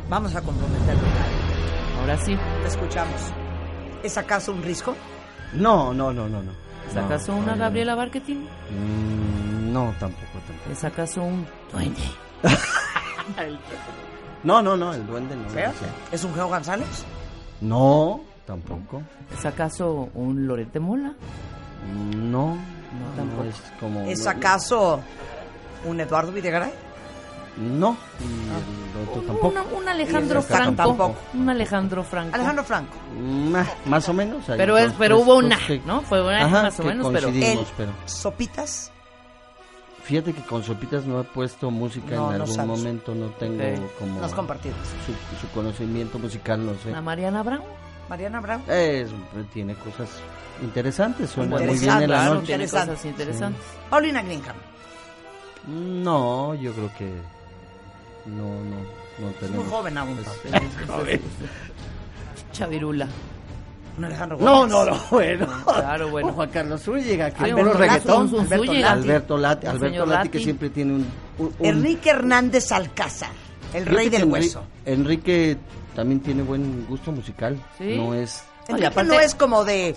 [0.10, 1.03] Vamos a comprometerlo.
[1.99, 2.38] Ahora sí.
[2.62, 3.21] Te escuchamos.
[4.03, 4.95] ¿Es acaso un risco?
[5.54, 6.52] No, no, no, no, no.
[6.88, 8.44] ¿Es No, acaso una no, Gabriela Barquetín?
[8.44, 10.72] Mm, no, tampoco, tampoco.
[10.72, 12.02] ¿Es acaso un duende?
[14.44, 15.50] No, no, no, el duende no.
[15.50, 15.68] ¿Feo?
[15.68, 15.86] no sé.
[16.12, 17.06] ¿Es un Geo González?
[17.60, 19.02] No, tampoco.
[19.34, 21.14] ¿Es acaso un Loret de Mola?
[22.16, 23.44] No, no, tampoco.
[23.44, 24.02] es como.
[24.06, 25.00] ¿Es no, acaso
[25.86, 26.72] un Eduardo Videgaray?
[27.60, 28.24] No, y
[29.02, 29.48] el otro tampoco.
[29.48, 30.76] Una- un Alejandro Franco.
[30.76, 31.15] tampoco.
[31.34, 32.36] Un Alejandro Franco.
[32.36, 32.93] Alejandro Franco.
[33.20, 34.48] Mm, ah, más o menos.
[34.50, 36.02] hay Pero es- dos, pero tres hubo una, que- ¿no?
[36.02, 38.91] Fue una, Ajá, más o que menos, pero- ¿El pero Sopitas?
[40.04, 42.70] fíjate que con Sopitas no he puesto música No, en algún sabes.
[42.78, 43.91] momento, no tengo Ok.
[44.00, 44.76] como No has compartido.
[45.06, 46.93] su, su conocimiento musical, no sé.
[46.93, 47.62] ¿A Mariana Brown?
[48.08, 48.62] Mariana Brown.
[48.70, 49.10] Es,
[49.52, 50.10] tiene cosas
[50.62, 52.46] interesantes, suena muy bien Interesante, en la Claro, noche.
[52.46, 52.93] tiene Interesante.
[52.93, 53.63] cosas interesantes.
[53.89, 54.56] Paulina Greenham.
[55.67, 57.12] No, yo creo que
[58.28, 58.76] no, no,
[59.20, 59.68] no Muy tenemos.
[59.68, 60.18] joven aún.
[62.52, 63.08] Chavirula.
[63.98, 64.72] Un Alejandro No, Gómez.
[64.72, 65.48] no, no, bueno.
[65.66, 66.32] Claro, bueno.
[66.34, 68.30] Juan Carlos Zúñiga, que Ay, Alberto reggaetón.
[68.30, 68.90] Alberto Zúñiga.
[68.96, 69.02] Lati.
[69.10, 71.08] Alberto Lati, Alberto Lati, que siempre tiene un...
[71.40, 73.32] un- un- Enrique Hernández Alcázar,
[73.74, 74.63] el rey del hueso.
[74.86, 75.58] Enrique
[75.96, 77.60] también tiene buen gusto musical.
[77.80, 77.96] Sí.
[77.98, 78.44] No es...
[78.68, 79.96] Enrique aparte- no es como de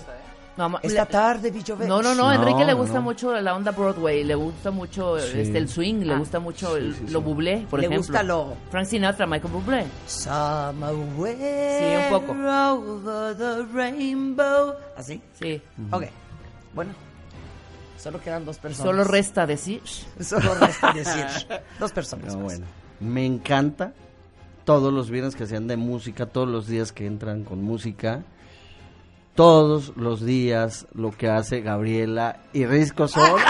[0.68, 1.88] No, esta le- tarde vi llover.
[1.88, 3.03] No, no, no, No, Enrique le gusta no.
[3.03, 5.40] mucho la onda Broadway, le gusta mucho Sí.
[5.40, 6.18] este, el swing, le Ah.
[6.18, 7.12] gusta mucho el- sí, sí.
[7.12, 8.07] lo bublé, por Le ejemplo.
[8.07, 9.87] gusta lo- Frank Sinatra, Michael Bublé.
[10.07, 12.33] Somewhere Sí, un poco.
[12.33, 14.75] over the rainbow.
[14.96, 15.20] ¿Así?
[15.38, 15.61] Sí.
[15.90, 16.05] Ok.
[16.75, 16.92] Bueno.
[17.99, 18.87] Solo quedan dos personas.
[18.90, 19.83] Solo resta decir.
[20.20, 21.25] Solo resta decir.
[21.79, 22.35] Dos personas.
[22.35, 22.44] No, más.
[22.44, 22.66] bueno.
[23.01, 23.92] Me encanta
[24.64, 28.23] todos los viernes que sean de música, todos los días que entran con música.
[29.35, 33.31] Todos los días lo que hace Gabriela y Risco son...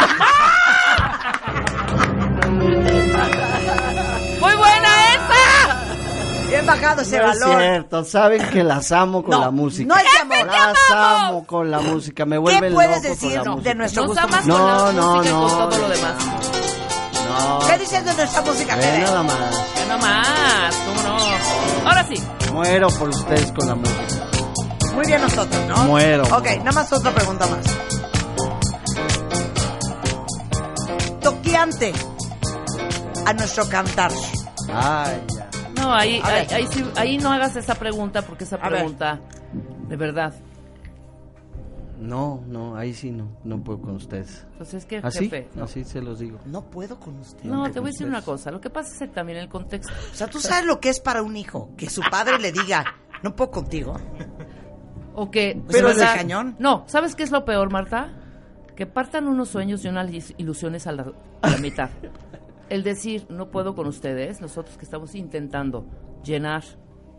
[4.40, 6.48] ¡Muy buena esa!
[6.48, 7.58] Bien bajado ese No es valor.
[7.60, 9.88] cierto, saben que las amo con No, la música.
[9.94, 10.46] no es de amor.
[10.46, 13.68] Las amo con la música, me vuelven ¿Qué puedes loco decir con la música.
[13.70, 15.88] de nuestro Nos gusto amas No, con la no, música y no, con todo lo
[15.88, 16.14] demás.
[17.28, 19.56] No, ¿Qué dices de nuestra música, nada más.
[19.74, 21.88] Que no más, ¿cómo no?
[21.88, 22.22] Ahora sí.
[22.52, 24.26] Muero por ustedes con la música.
[25.00, 25.84] Muy bien nosotros, ¿no?
[25.86, 26.24] Muero.
[26.24, 27.64] Ok, nada más otra pregunta más.
[31.22, 31.94] Toqueante
[33.24, 34.12] a nuestro cantar.
[34.70, 35.50] Ay, ya.
[35.74, 39.20] No, ahí, ahí, ahí, sí- ahí no hagas esa pregunta porque esa pregunta,
[39.88, 40.34] de verdad.
[41.98, 44.44] No, no, ahí sí no, no puedo con ustedes.
[44.58, 45.30] Pues es que, ¿Así?
[45.30, 45.48] jefe.
[45.62, 46.40] Así se los digo.
[46.44, 47.44] No puedo con usted.
[47.44, 48.50] No, te voy a decir una cosa.
[48.50, 49.94] Lo que pasa es que también el contexto.
[50.12, 52.84] O sea, tú sabes lo que es para un hijo, que su padre le diga,
[53.22, 53.94] no puedo contigo.
[55.14, 55.60] O que.
[55.68, 56.56] Pero es verdad- cañón.
[56.58, 58.10] No, ¿sabes qué es lo peor, Marta?
[58.76, 61.90] Que partan unos sueños y unas ilusiones a la, a la mitad.
[62.68, 65.84] El decir, no puedo con ustedes, nosotros que estamos intentando
[66.24, 66.62] llenar.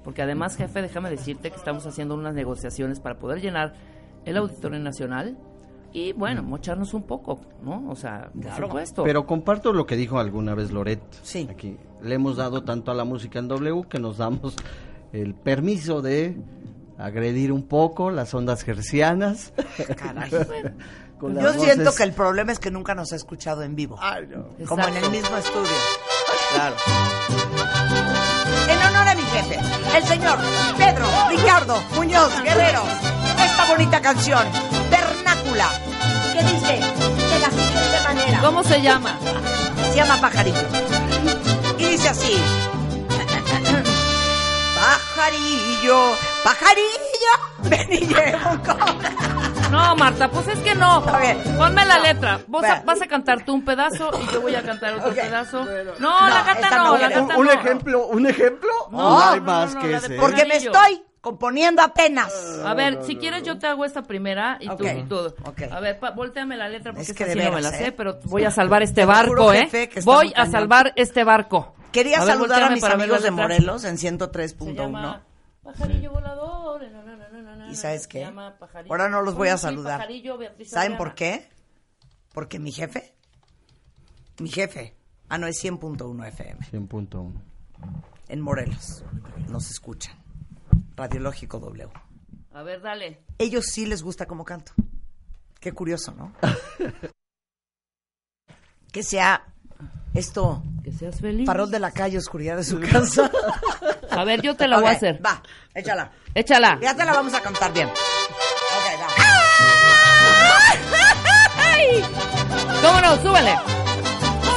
[0.04, 3.73] Porque además, jefe, déjame decirte que estamos haciendo unas negociaciones para poder llenar
[4.25, 5.38] el Auditorio Nacional
[5.93, 7.88] y, bueno, mocharnos un poco, ¿no?
[7.89, 9.04] O sea, por supuesto.
[9.04, 11.01] Pero comparto lo que dijo alguna vez Loret.
[11.21, 11.47] Sí.
[11.51, 14.56] Aquí le hemos dado tanto a la música en W que nos damos
[15.13, 16.36] el permiso de
[17.01, 19.53] agredir un poco las ondas gercianas.
[19.97, 20.31] Caray.
[21.19, 23.99] Con Yo siento que el problema es que nunca nos ha escuchado en vivo.
[24.67, 25.71] Como en el mismo estudio.
[26.53, 26.75] Claro.
[28.67, 29.59] En honor a mi jefe,
[29.95, 30.39] el señor
[30.77, 32.81] Pedro Ricardo Muñoz Guerrero,
[33.37, 34.43] esta bonita canción,
[34.89, 35.69] Vernácula,
[36.33, 38.41] que dice de la siguiente manera.
[38.41, 39.17] ¿Cómo se llama?
[39.91, 40.57] Se llama Pajarillo.
[41.77, 42.33] Y dice así.
[44.82, 46.12] Pajarillo,
[46.44, 47.34] pajarillo,
[47.70, 49.10] ven y lleva un cobre.
[49.70, 51.04] No, Marta, pues es que no.
[51.08, 51.38] A ver.
[51.56, 52.39] Ponme la letra.
[52.48, 55.65] Vos vas a cantar tú un pedazo y yo voy a cantar otro pedazo.
[56.00, 57.52] No, No, la canta esta no, no la canta ¿Un no.
[57.52, 58.08] ejemplo?
[58.08, 58.72] ¿Un ejemplo?
[58.91, 60.10] No, No, hay no, más no, que ese.
[60.15, 62.34] por- Porque me estoy componiendo apenas.
[62.65, 65.15] A ver, si quieres yo te hago esta primera y tú Ok, y tú.
[65.20, 65.62] ok.
[65.72, 67.72] A ver, pa- volteame la letra porque Es que esta de sí no me veras,
[67.72, 67.86] la ¿eh?
[67.86, 70.02] sé, pero voy a salvar este Te lo juro, barco, jefe, ¿eh?
[70.04, 71.76] Voy a salvar este barco.
[71.91, 73.32] Quería A ver, saludar a mis para amigos de.
[73.32, 74.73] Morelos en Se 103.1.
[74.75, 75.25] llama
[75.63, 76.89] Pajarillo volador.
[76.89, 78.25] na, na, na, ¿Y sabes qué?
[78.25, 80.08] Ahora no los voy a saludar.
[80.65, 81.49] ¿Saben por qué?
[82.34, 83.13] Porque mi jefe,
[84.39, 84.95] mi jefe,
[85.30, 87.34] ah, no, es 100.1 FM, 100.1.
[88.30, 89.04] en Morelos,
[89.49, 90.15] nos escuchan.
[90.95, 91.89] Radiológico W.
[92.54, 93.23] A ver, dale.
[93.38, 94.73] Ellos sí les gusta cómo canto.
[95.60, 96.34] Qué curioso, ¿no?
[98.91, 99.50] que sea
[100.13, 101.45] esto, Que seas feliz.
[101.45, 103.30] farol de la calle, oscuridad de su casa.
[104.12, 105.19] A ver, yo te la voy a hacer.
[105.26, 105.41] Va,
[105.74, 106.12] échala.
[106.36, 106.78] Échala.
[106.82, 107.88] Ya te la vamos a cantar bien.
[107.88, 107.95] Ok,
[109.02, 109.08] va.
[112.82, 113.15] ¿Cómo no?
[113.21, 113.56] Súbele.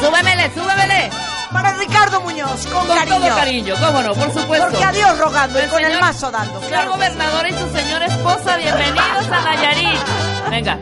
[0.00, 1.10] Súbemele, súbemele.
[1.52, 3.16] Para Ricardo Muñoz, con, Con cariño.
[3.18, 4.68] todo cariño, cómo no, por supuesto.
[4.70, 6.54] Porque a Dios rogando y El con el señor- mazo dando.
[6.60, 6.98] Señor Claro que sí.
[6.98, 10.00] gobernador y su señora esposa, bienvenidos a Nayarit.
[10.50, 10.78] Venga.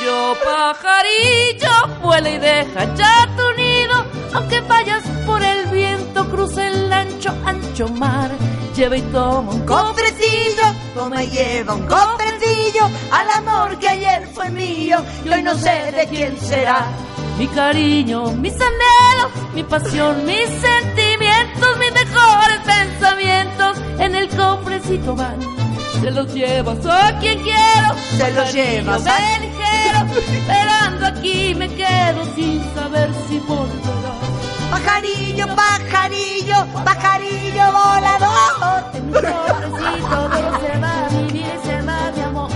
[0.00, 6.90] Pajarillo, pajarillo, vuela y deja ya tu nido, aunque vayas por el viento, cruza el
[6.90, 8.30] ancho, ancho mar,
[8.74, 10.62] lleva y toma un Cofrecillo,
[10.94, 15.92] toma y lleva un cofrecillo al amor que ayer fue mío y hoy no sé
[15.92, 16.86] de quién será.
[17.38, 25.69] Mi cariño, mis anhelos, mi pasión, mis sentimientos, mis mejores pensamientos en el cofrecito van.
[26.00, 32.24] Se los llevas a quien quiero, Se los llevas a- ligero, esperando aquí me quedo
[32.34, 34.14] sin saber si volverá.
[34.70, 38.84] Pajarillo, pajarillo, pajarillo volador.
[38.94, 42.50] En mi cofrecito todo se va, mi vida y se va, mi amor.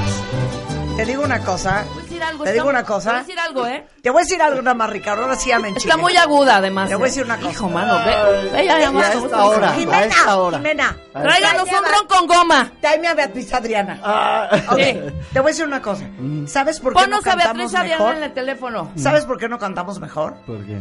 [0.97, 1.85] Te digo una cosa.
[2.15, 2.45] Te decir algo.
[2.45, 3.17] Digo una Te voy cosa.
[3.17, 3.87] a decir algo, ¿eh?
[4.03, 5.23] Te voy a decir algo nada más, Ricardo.
[5.23, 5.77] Ahora sí enchilé.
[5.79, 6.89] Está muy aguda, además.
[6.89, 7.11] Te voy a ¿eh?
[7.11, 7.51] decir una cosa.
[7.51, 8.51] Hijo, mano, ve.
[8.53, 9.45] ve ya, ya, Y a más, esta ¿cómo está?
[9.45, 10.15] hora, a Jimena.
[10.57, 10.97] Jimena.
[11.13, 12.73] Tráiganos un a- ron con goma.
[12.81, 14.01] Tráeme a Beatriz Adriana.
[14.03, 14.49] Ah.
[14.77, 16.05] Te voy a decir una cosa.
[16.47, 18.17] ¿Sabes por qué no cantamos Beatriz Adriana mejor?
[18.17, 18.93] en el teléfono.
[18.97, 20.35] ¿Sabes por qué no cantamos mejor?
[20.47, 20.79] ¿Por qué?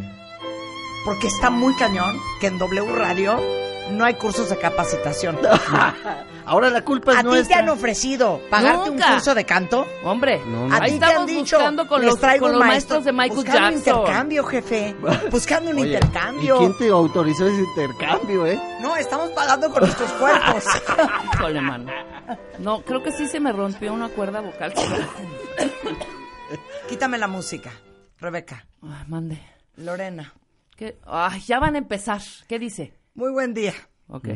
[1.05, 3.39] Porque está muy cañón que en W Radio
[3.91, 5.37] no hay cursos de capacitación.
[6.45, 7.57] Ahora la culpa es ¿A ti te nuestra.
[7.59, 9.07] han ofrecido pagarte Nunca.
[9.07, 9.87] un curso de canto?
[10.03, 10.75] Hombre, No, no.
[10.75, 12.95] ¿A ahí ti te han dicho, buscando con les los, traigo con un los maestro?
[12.95, 13.97] maestros de Michael Buscando Jackson.
[13.99, 14.95] intercambio, jefe.
[15.31, 16.55] Buscando un Oye, intercambio.
[16.55, 18.59] ¿Y quién te autorizó ese intercambio, eh?
[18.81, 20.63] No, estamos pagando con nuestros cuerpos.
[21.33, 21.91] Híjole, mano.
[22.59, 24.73] No, creo que sí se me rompió una cuerda vocal.
[26.89, 27.71] Quítame la música,
[28.19, 28.65] Rebeca.
[28.81, 29.39] Ay, mande.
[29.77, 30.33] Lorena.
[30.75, 30.99] ¿Qué?
[31.05, 32.21] Ay, ya van a empezar.
[32.47, 32.93] ¿Qué dice?
[33.15, 33.73] Muy buen día.
[34.07, 34.27] Ok.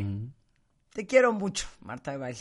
[0.98, 2.40] Te quiero mucho, Marta de Baile.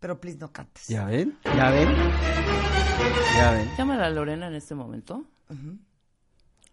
[0.00, 0.88] Pero please no cantes.
[0.88, 1.38] ¿Ya ven?
[1.44, 1.88] ¿Ya ven?
[3.36, 3.70] ¿Ya ven?
[3.78, 5.24] Llámala a Lorena en este momento.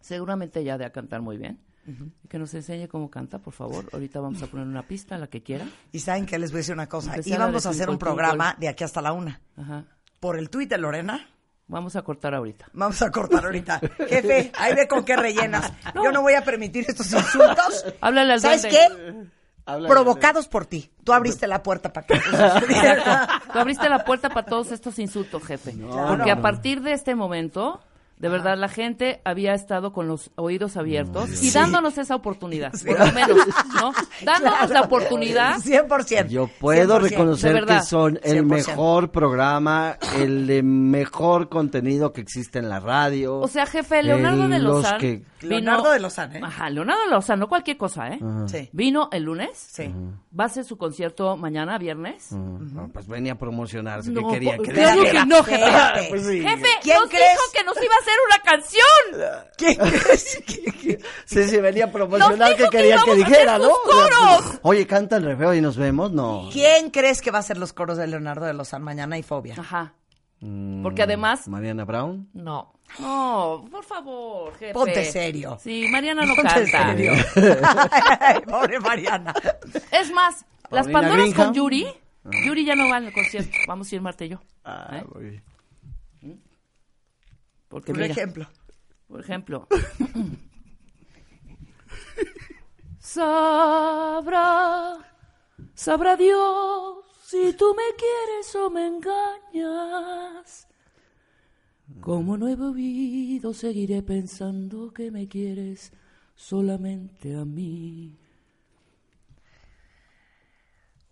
[0.02, 1.60] Seguramente ella de a cantar muy bien.
[2.24, 3.88] Y Que nos enseñe cómo canta, por favor.
[3.94, 5.68] Ahorita vamos a poner una pista, la que quiera.
[5.92, 7.12] Y saben que les voy a decir una cosa.
[7.12, 9.40] Empezar Íbamos a a hacer un programa de aquí hasta la una.
[9.56, 9.86] Ajá.
[10.20, 11.30] Por el tuit de Lorena.
[11.68, 12.70] Vamos a cortar ahorita.
[12.74, 13.80] Vamos a cortar ahorita.
[14.10, 15.72] Jefe, ahí ve con qué rellenas.
[15.94, 17.86] Yo no voy a permitir estos insultos.
[18.02, 18.80] Háblale al ¿Sabes duende.
[18.80, 19.36] qué?
[19.66, 20.92] Provocados por ti.
[21.04, 22.14] Tú abriste la puerta para que.
[22.14, 23.34] Exacto.
[23.52, 25.76] Tú abriste la puerta para todos estos insultos, jefe.
[26.08, 26.42] Porque a no.
[26.42, 27.82] partir de este momento,
[28.18, 32.98] de verdad, la gente había estado con los oídos abiertos y dándonos esa oportunidad, por
[33.00, 33.38] lo menos,
[33.76, 33.94] ¿no?
[34.24, 35.58] Dándonos la oportunidad.
[35.58, 36.28] 100%.
[36.30, 37.02] Yo puedo 100%.
[37.02, 38.46] reconocer que son el 100%.
[38.46, 43.38] mejor programa, el de mejor contenido que existe en la radio.
[43.40, 44.98] O sea, jefe, Leonardo El- de los Lozán.
[45.00, 46.42] que- Leonardo de Lozán, ¿eh?
[46.42, 48.20] Ajá, Leonardo de Lozán, no cualquier cosa, ¿eh?
[48.20, 48.48] Ajá.
[48.48, 48.70] Sí.
[48.72, 49.50] Vino el lunes.
[49.56, 49.94] Sí.
[50.38, 52.32] Va a hacer su concierto mañana, viernes.
[52.32, 54.10] No, pues venía a promocionarse.
[54.10, 54.56] No, ¿Qué quería?
[54.56, 55.22] por- que claro dijera?
[55.22, 56.10] que no, jefe.
[56.10, 56.42] Pues sí.
[56.42, 57.30] Jefe, ¿Quién nos crees?
[57.32, 59.46] dijo que nos iba a hacer una canción.
[59.58, 63.74] ¿Quién crees que- Sí, sí, venía a promocionar que quería que dijera, hacer ¿no?
[63.76, 64.60] sus coros.
[64.62, 66.50] Oye, canta el re feo y nos vemos, no.
[66.52, 69.56] ¿Quién crees que va a ser los coros de Leonardo de Lozán mañana y Fobia?
[69.58, 69.94] Ajá.
[70.42, 72.30] Mm, Porque además- Mariana Brown.
[72.34, 72.74] No.
[73.00, 74.74] No, por favor, jefe.
[74.74, 75.58] Ponte serio.
[75.62, 76.94] Sí, Mariana no Ponte canta.
[76.96, 77.14] serio.
[78.20, 79.34] Ay, Pobre Mariana.
[79.92, 81.88] Es más, las Pandoras con Yuri.
[82.46, 83.58] Yuri ya no va al concierto.
[83.68, 84.40] Vamos a ir Marta y yo.
[84.64, 85.42] Ah, ¿Eh?
[87.68, 88.48] Porque Por mira, ejemplo.
[89.08, 89.68] por ejemplo.
[93.00, 94.98] Sabrá,
[95.76, 100.68] sabrá Dios si tú me quieres o me engañas.
[102.02, 105.92] Como no he bebido, seguiré pensando que me quieres
[106.36, 108.18] solamente a mí.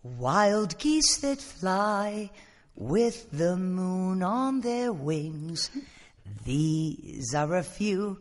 [0.02, 2.30] Wild geese that fly
[2.74, 5.70] with the moon on their wings.
[6.44, 8.18] These are a few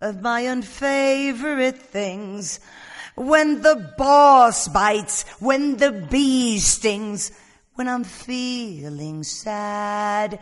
[0.00, 2.60] of my unfavorite things.
[3.14, 7.30] When the boss bites, when the bee stings,
[7.74, 10.38] when I'm feeling sad,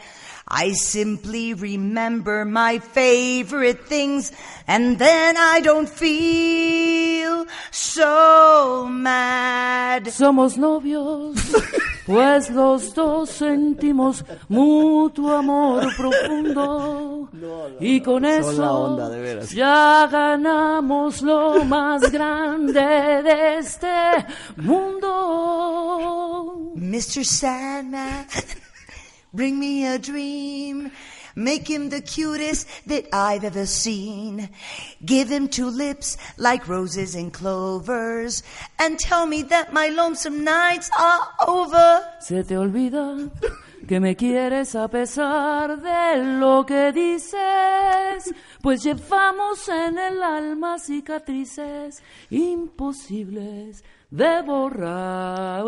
[0.47, 4.33] I simply remember my favorite things
[4.67, 10.05] and then I don't feel so mad.
[10.07, 11.39] Somos novios,
[12.07, 17.29] pues los dos sentimos mutuo amor profundo.
[17.81, 19.51] Y con eso la onda, de veras.
[19.51, 23.89] ya ganamos lo más grande de este
[24.57, 25.93] mundo.
[26.75, 27.25] Mr.
[27.25, 28.27] Sandman,
[29.33, 30.91] bring me a dream.
[31.35, 34.51] Make him the cutest that I've ever seen.
[35.05, 38.43] Give him two lips like roses and clovers.
[38.79, 42.05] And tell me that my lonesome nights are over.
[42.21, 43.31] Se te olvida
[43.87, 52.03] que me quieres a pesar de lo que dices, pues llevamos en el alma cicatrices
[52.31, 55.65] imposibles de borrar.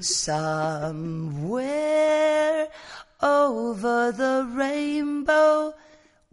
[0.00, 1.58] Somewhere
[3.20, 5.74] over the rainbow,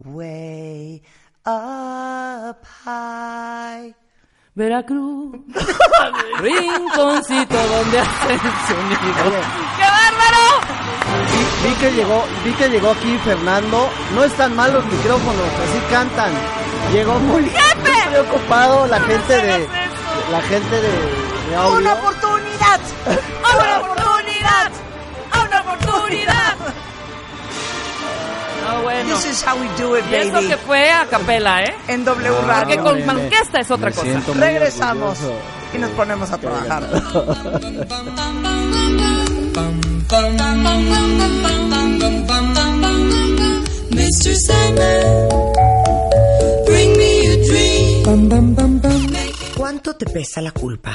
[0.04, 1.02] way
[1.44, 3.94] up high.
[4.54, 5.32] Veracruz,
[6.40, 9.24] rinconcito donde hacen sonido.
[9.76, 10.46] ¡Qué bárbaro!
[11.30, 13.90] Vi, vi que llegó, vi que llegó aquí Fernando.
[14.14, 16.32] No están mal los micrófonos, así cantan.
[16.90, 17.50] Llegó muy, muy
[18.10, 19.68] preocupado la gente de
[20.30, 21.78] la gente de, de audio.
[21.78, 22.80] ¡Una oportunidad!
[23.06, 23.95] ¡Una oportunidad!
[29.36, 30.48] Is how we do it, Y eso baby.
[30.48, 31.74] que fue a capela, ¿eh?
[31.88, 32.82] En W Ah, Porque Radio.
[32.84, 34.20] con me- me- orquesta es otra cosa.
[34.34, 35.40] Regresamos orgulloso.
[35.74, 36.82] y nos ponemos a trabajar.
[43.90, 44.34] Mr.
[44.46, 45.28] Sandman,
[46.66, 48.02] bring me a dream.
[49.56, 50.92] ¿Cuánto te pesa la culpa?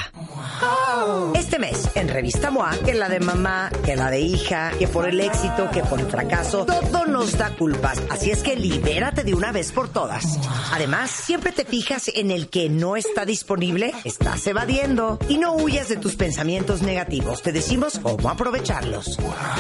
[1.35, 5.07] Este mes, en Revista MOA, que la de mamá, que la de hija, que por
[5.07, 8.01] el éxito, que por el fracaso, todo nos da culpas.
[8.09, 10.37] Así es que libérate de una vez por todas.
[10.71, 15.17] Además, siempre te fijas en el que no está disponible, estás evadiendo.
[15.27, 17.41] Y no huyas de tus pensamientos negativos.
[17.41, 19.17] Te decimos cómo aprovecharlos.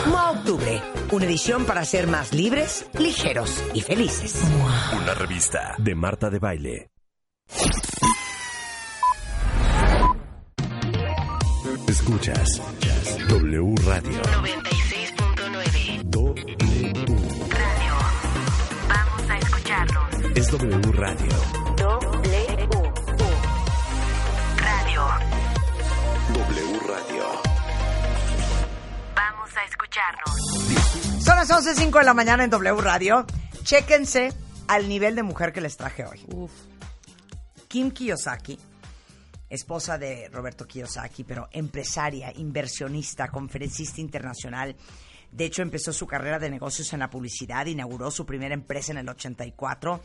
[0.07, 0.81] MOA Octubre,
[1.11, 4.35] una edición para ser más libres, ligeros y felices.
[5.01, 6.91] Una revista de Marta de Baile.
[12.11, 12.59] escuchas
[13.29, 16.01] W Radio 96.9.
[16.03, 16.57] W
[17.49, 17.95] Radio.
[18.89, 20.15] Vamos a escucharnos.
[20.35, 21.29] Es W Radio.
[21.77, 22.67] W.
[24.57, 25.07] Radio.
[26.33, 27.25] W Radio.
[29.15, 31.23] Vamos a escucharnos.
[31.23, 33.25] Son las 11.05 de la mañana en W Radio.
[33.63, 34.33] Chéquense
[34.67, 36.19] al nivel de mujer que les traje hoy.
[37.69, 38.59] Kim Kiyosaki
[39.51, 44.75] esposa de Roberto Kiyosaki, pero empresaria, inversionista, conferencista internacional.
[45.31, 48.97] De hecho, empezó su carrera de negocios en la publicidad, inauguró su primera empresa en
[48.97, 50.01] el 84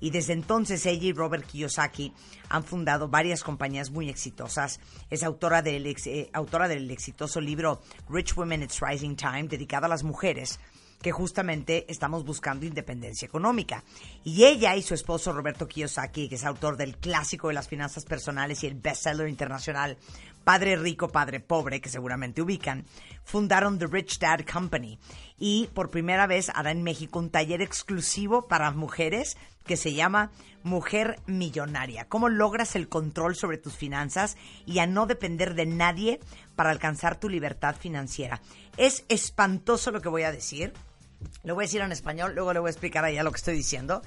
[0.00, 2.14] y desde entonces ella y Robert Kiyosaki
[2.48, 4.80] han fundado varias compañías muy exitosas.
[5.10, 9.84] Es autora del, ex- eh, autora del exitoso libro Rich Women It's Rising Time, dedicado
[9.84, 10.58] a las mujeres
[11.02, 13.82] que justamente estamos buscando independencia económica.
[14.24, 18.04] Y ella y su esposo Roberto Kiyosaki, que es autor del clásico de las finanzas
[18.04, 19.96] personales y el bestseller internacional
[20.44, 22.84] Padre Rico, Padre Pobre, que seguramente ubican,
[23.24, 24.98] fundaron The Rich Dad Company.
[25.38, 30.30] Y por primera vez hará en México un taller exclusivo para mujeres que se llama
[30.62, 32.08] Mujer Millonaria.
[32.08, 34.36] ¿Cómo logras el control sobre tus finanzas
[34.66, 36.20] y a no depender de nadie
[36.56, 38.40] para alcanzar tu libertad financiera?
[38.76, 40.72] Es espantoso lo que voy a decir.
[41.42, 43.54] Lo voy a decir en español, luego le voy a explicar allá lo que estoy
[43.54, 44.02] diciendo.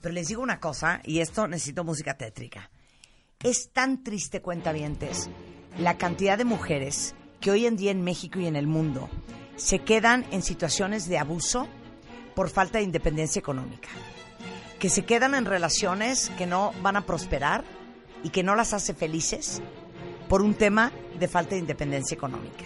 [0.00, 2.70] Pero les digo una cosa, y esto necesito música tétrica.
[3.42, 5.28] Es tan triste, cuentavientes,
[5.78, 9.08] la cantidad de mujeres que hoy en día en México y en el mundo
[9.56, 11.68] se quedan en situaciones de abuso
[12.34, 13.88] por falta de independencia económica.
[14.78, 17.64] Que se quedan en relaciones que no van a prosperar
[18.22, 19.60] y que no las hace felices
[20.28, 22.64] por un tema de falta de independencia económica.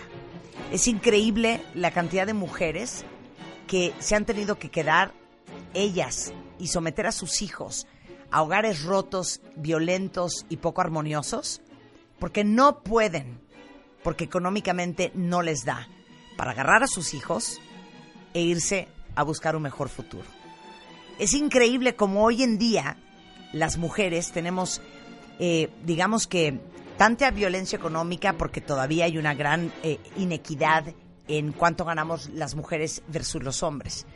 [0.70, 3.04] Es increíble la cantidad de mujeres
[3.66, 5.12] que se han tenido que quedar
[5.74, 7.86] ellas y someter a sus hijos
[8.32, 11.60] a hogares rotos, violentos y poco armoniosos,
[12.18, 13.40] porque no pueden,
[14.02, 15.86] porque económicamente no les da
[16.36, 17.60] para agarrar a sus hijos
[18.32, 20.24] e irse a buscar un mejor futuro.
[21.18, 22.96] Es increíble como hoy en día
[23.52, 24.80] las mujeres tenemos,
[25.38, 26.58] eh, digamos que,
[26.96, 30.94] tanta violencia económica porque todavía hay una gran eh, inequidad
[31.38, 34.06] en cuánto ganamos las mujeres versus los hombres.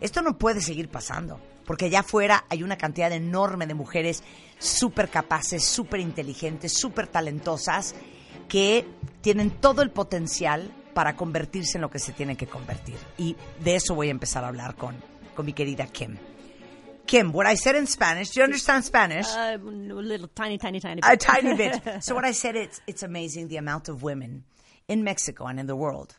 [0.00, 4.22] Esto no puede seguir pasando, porque allá afuera hay una cantidad enorme de mujeres
[4.58, 7.94] súper capaces, súper inteligentes, súper talentosas,
[8.48, 8.86] que
[9.20, 12.96] tienen todo el potencial para convertirse en lo que se tienen que convertir.
[13.18, 14.96] Y de eso voy a empezar a hablar con,
[15.34, 16.16] con mi querida Kim.
[17.04, 19.26] Kim, what I said in Spanish, do you understand Spanish?
[19.28, 21.00] Uh, a little tiny, tiny, tiny.
[21.02, 21.82] a tiny bit.
[22.02, 24.44] So what I said, it's it's amazing the amount of women
[24.88, 26.17] in Mexico and in the world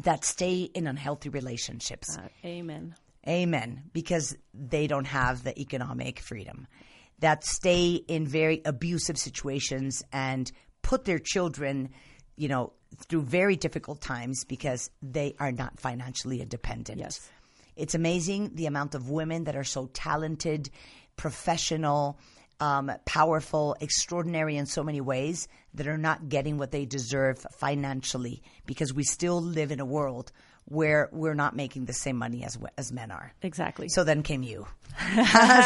[0.00, 2.16] that stay in unhealthy relationships.
[2.44, 2.94] Amen.
[3.28, 3.82] Amen.
[3.92, 6.66] Because they don't have the economic freedom.
[7.20, 10.50] That stay in very abusive situations and
[10.82, 11.90] put their children,
[12.36, 12.72] you know,
[13.08, 16.98] through very difficult times because they are not financially independent.
[16.98, 17.30] Yes.
[17.76, 20.68] It's amazing the amount of women that are so talented,
[21.16, 22.18] professional,
[22.60, 28.42] um, powerful, extraordinary in so many ways that are not getting what they deserve financially
[28.66, 30.32] because we still live in a world
[30.66, 33.32] where we're not making the same money as as men are.
[33.42, 33.88] Exactly.
[33.88, 34.66] So then came you.
[35.14, 35.22] so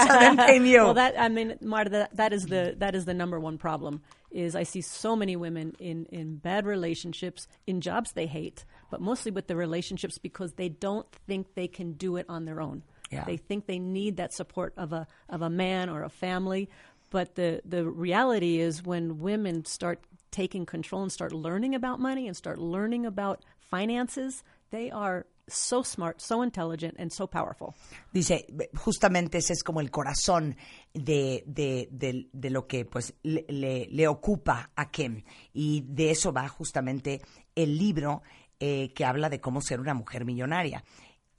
[0.09, 0.79] then came you.
[0.79, 4.03] Well, that I mean, Marta, that, that is the that is the number one problem.
[4.31, 9.01] Is I see so many women in in bad relationships, in jobs they hate, but
[9.01, 12.83] mostly with the relationships because they don't think they can do it on their own.
[13.11, 13.25] Yeah.
[13.25, 16.69] They think they need that support of a of a man or a family.
[17.17, 20.01] But the the reality is when women start
[20.31, 25.83] taking control and start learning about money and start learning about finances, they are so
[25.83, 27.75] smart, so intelligent, and so powerful.
[28.13, 28.45] Dice,
[28.75, 30.57] justamente ese es como el corazón
[30.93, 35.25] de, de, de, de lo que pues le, le, le ocupa a Kim.
[35.55, 37.23] Y de eso va justamente
[37.55, 38.21] el libro
[38.61, 40.85] eh, que habla de cómo ser una mujer millonaria.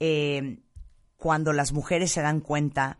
[0.00, 0.58] Eh,
[1.16, 2.98] cuando las mujeres se dan cuenta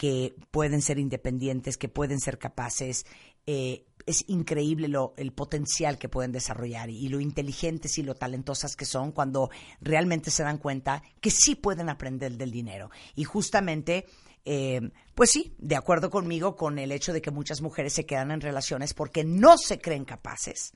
[0.00, 3.04] que pueden ser independientes, que pueden ser capaces,
[3.44, 8.76] eh, es increíble lo, el potencial que pueden desarrollar y, lo inteligentes y lo talentosas
[8.76, 9.50] que son cuando
[9.82, 12.90] realmente se dan cuenta que sí pueden aprender del dinero.
[13.14, 14.06] Y justamente,
[14.46, 18.30] eh, pues sí, de acuerdo conmigo con el hecho de que muchas mujeres se quedan
[18.30, 20.72] en relaciones porque no se creen capaces.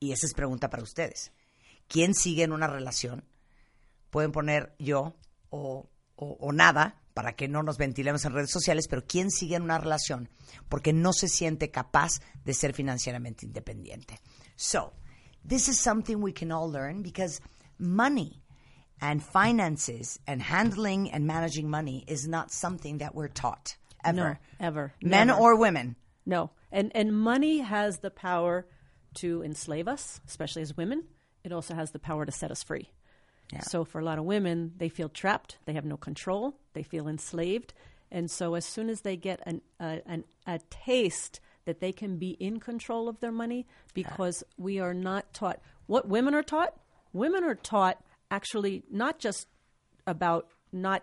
[0.00, 1.30] Y esa es pregunta para ustedes.
[1.86, 3.28] ¿Quién sigue en una relación?
[4.10, 5.14] Pueden poner yo
[5.50, 9.56] o, o, o nada para que no nos ventilemos en redes sociales, pero ¿quién sigue
[9.56, 10.28] en una relación
[10.68, 14.20] porque no se siente capaz de ser financieramente independiente?
[14.56, 14.92] So,
[15.46, 17.40] this is something we can all learn because
[17.78, 18.42] money
[19.00, 24.38] and finances and handling and managing money is not something that we're taught ever.
[24.60, 24.92] No, ever.
[25.02, 25.40] Men Never.
[25.40, 25.96] or women.
[26.26, 26.50] No.
[26.70, 28.66] And and money has the power
[29.14, 31.04] to enslave us, especially as women.
[31.42, 32.90] It also has the power to set us free.
[33.52, 33.60] Yeah.
[33.62, 35.58] So for a lot of women, they feel trapped.
[35.64, 36.56] They have no control.
[36.72, 37.74] They feel enslaved.
[38.10, 42.16] And so as soon as they get an, a, an, a taste that they can
[42.16, 46.74] be in control of their money, because we are not taught what women are taught.
[47.12, 49.46] Women are taught actually not just
[50.06, 51.02] about not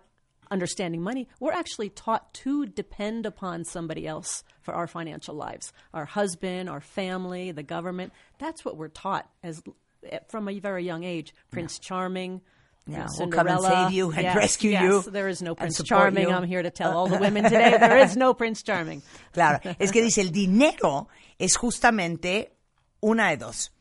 [0.49, 1.27] understanding money.
[1.39, 5.73] We're actually taught to depend upon somebody else for our financial lives.
[5.93, 8.13] Our husband, our family, the government.
[8.39, 9.61] That's what we're taught as
[10.27, 11.33] from a very young age.
[11.51, 12.41] Prince Charming.
[12.89, 13.85] Yeah, we'll come and Cinderella.
[13.89, 16.29] save you and Yes, rescue yes, you There is no Prince Charming.
[16.29, 16.33] you.
[16.33, 19.01] I'm here to tell all the women today there is no Prince Charming.
[19.33, 22.53] Claro, es que dice el dinero es justamente
[23.01, 23.73] una de dos.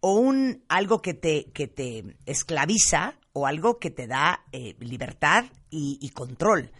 [0.00, 5.44] O un algo que te, que te esclaviza o algo que te da eh, libertad
[5.70, 6.70] y, y control.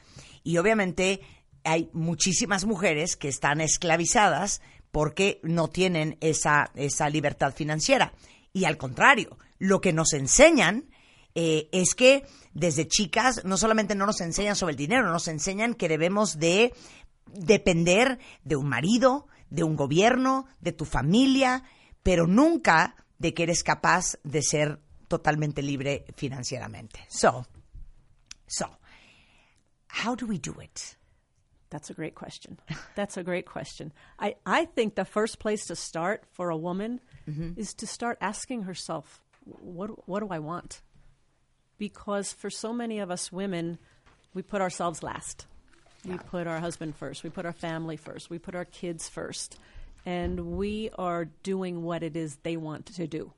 [0.45, 1.21] Y obviamente
[1.65, 4.61] hay muchísimas mujeres que están esclavizadas
[4.93, 8.13] porque no tienen esa, esa libertad financiera.
[8.53, 10.89] Y al contrario, lo que nos enseñan
[11.35, 15.75] eh, es que desde chicas no solamente no nos enseñan sobre el dinero, nos enseñan
[15.75, 16.75] que debemos de
[17.27, 21.65] depender de un marido, de un gobierno, de tu familia,
[22.03, 27.07] pero nunca de que eres capaz de ser totalmente libre financieramente.
[27.09, 27.47] So,
[28.47, 28.67] so,
[30.05, 30.97] how do we do it?
[31.71, 32.59] That's a great question.
[32.97, 33.93] That's a great question.
[34.19, 37.01] I, I think the first place to start for a woman
[37.57, 40.81] is to start asking herself, what, what do I want?
[41.79, 43.79] Because for so many of us women,
[44.35, 45.47] we put ourselves last.
[46.05, 47.23] We put our husband first.
[47.25, 48.31] We put our family first.
[48.31, 49.59] We put our kids first.
[50.05, 53.33] And we are doing what it is they want to do.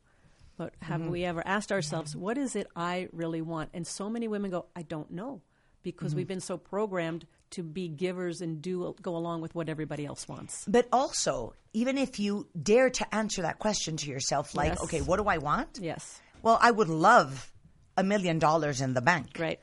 [0.56, 1.10] But have Mhm.
[1.10, 3.70] we ever asked ourselves, what is it I really want?
[3.74, 5.42] And so many women go, I don't know,
[5.82, 6.16] because Mhm.
[6.18, 10.26] we've been so programmed to be givers and do go along with what everybody else
[10.28, 10.64] wants.
[10.66, 14.82] But also, even if you dare to answer that question to yourself, like, Yes.
[14.84, 15.78] okay, what do I want?
[15.80, 16.20] Yes.
[16.42, 17.52] Well, I would love
[17.96, 19.36] a million dollars in the bank.
[19.38, 19.60] Right.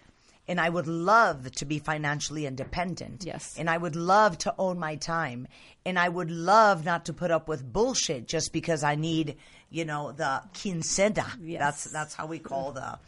[0.48, 3.24] And I would love to be financially independent.
[3.26, 3.56] Yes.
[3.58, 5.48] And I would love to own my time.
[5.86, 9.38] And I would love not to put up with bullshit just because I need,
[9.70, 11.26] you know, the quincena.
[11.42, 11.60] Yes.
[11.60, 13.00] That's that's how we call the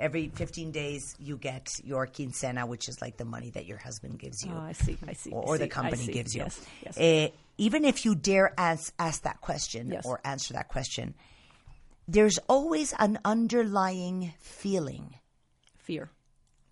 [0.00, 4.18] every 15 days you get your quincena, which is like the money that your husband
[4.18, 4.50] gives you.
[4.54, 6.42] Oh, I see, I see, Or, or the see, I company gives you.
[6.42, 6.94] Yes, yes.
[6.98, 7.28] Eh,
[7.58, 10.04] even if you dare ask, ask that question Yes.
[10.06, 11.14] or answer that question,
[12.08, 15.14] there's always an underlying feeling
[15.76, 16.10] Fear.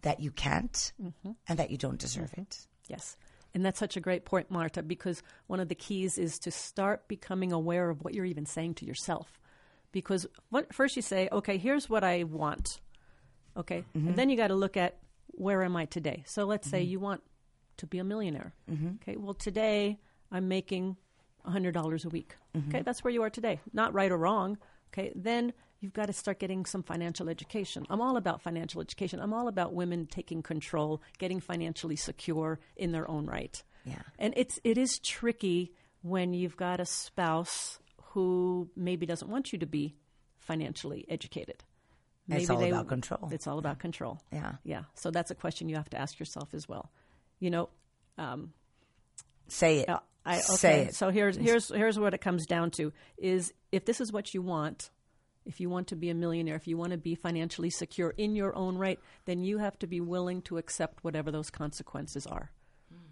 [0.02, 1.36] that you can't Mhm.
[1.46, 2.66] and that you don't deserve it.
[2.88, 3.16] Yes.
[3.54, 7.08] And that's such a great point, Marta, because one of the keys is to start
[7.08, 9.40] becoming aware of what you're even saying to yourself.
[9.90, 12.80] Because what, first you say, okay, here's what I want.
[13.56, 13.84] Okay.
[13.96, 14.08] Mhm.
[14.08, 16.22] And then you got to look at where am I today?
[16.26, 16.88] So let's say Mhm.
[16.88, 17.22] you want
[17.78, 18.54] to be a millionaire.
[18.70, 18.96] Mhm.
[18.96, 19.16] Okay.
[19.16, 19.98] Well, today
[20.30, 20.96] I'm making
[21.44, 22.36] $100 a week.
[22.54, 22.68] Mhm.
[22.68, 22.82] Okay.
[22.82, 23.60] That's where you are today.
[23.72, 24.58] Not right or wrong.
[24.92, 25.12] Okay.
[25.14, 27.86] Then you've got to start getting some financial education.
[27.88, 29.20] I'm all about financial education.
[29.20, 33.62] I'm all about women taking control, getting financially secure in their own right.
[33.84, 34.02] Yeah.
[34.18, 35.72] And it's it is tricky
[36.02, 37.78] when you've got a spouse
[38.12, 39.94] who maybe doesn't want you to be
[40.38, 41.62] financially educated.
[42.28, 43.28] It's all about control.
[43.32, 44.20] It's all about control.
[44.32, 44.52] Yeah.
[44.64, 44.82] Yeah.
[44.94, 46.90] So that's a question you have to ask yourself as well.
[47.40, 47.68] You know,
[48.18, 48.52] um,
[49.48, 49.88] Say it.
[49.88, 50.42] uh, I, okay.
[50.42, 50.94] Say it.
[50.94, 54.42] So here's here's here's what it comes down to: is if this is what you
[54.42, 54.90] want,
[55.46, 58.36] if you want to be a millionaire, if you want to be financially secure in
[58.36, 62.50] your own right, then you have to be willing to accept whatever those consequences are.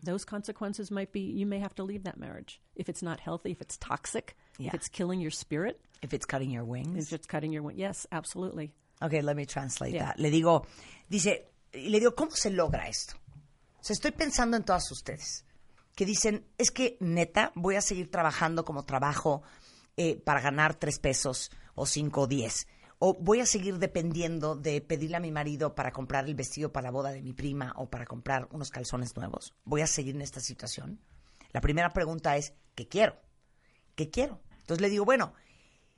[0.02, 3.50] Those consequences might be you may have to leave that marriage if it's not healthy,
[3.52, 4.68] if it's toxic, Yeah.
[4.68, 7.06] if it's killing your spirit, If it's cutting your wings.
[7.06, 7.78] if it's cutting your wing.
[7.78, 8.72] Yes, absolutely.
[9.00, 10.06] Okay, let me translate Yeah.
[10.08, 10.16] that.
[10.18, 10.66] Le digo,
[11.08, 13.14] dice, y le digo, ¿cómo se logra esto?
[13.78, 15.44] O sea, estoy pensando en todas ustedes
[15.94, 19.42] que dicen, es que neta, voy a seguir trabajando como trabajo
[19.96, 22.66] eh, para ganar tres pesos o cinco o diez.
[22.98, 26.84] O voy a seguir dependiendo de pedirle a mi marido para comprar el vestido para
[26.84, 29.54] la boda de mi prima o para comprar unos calzones nuevos.
[29.64, 31.00] Voy a seguir en esta situación.
[31.52, 33.16] La primera pregunta es, ¿qué quiero?
[33.94, 34.42] ¿Qué quiero?
[34.60, 35.32] Entonces le digo, bueno,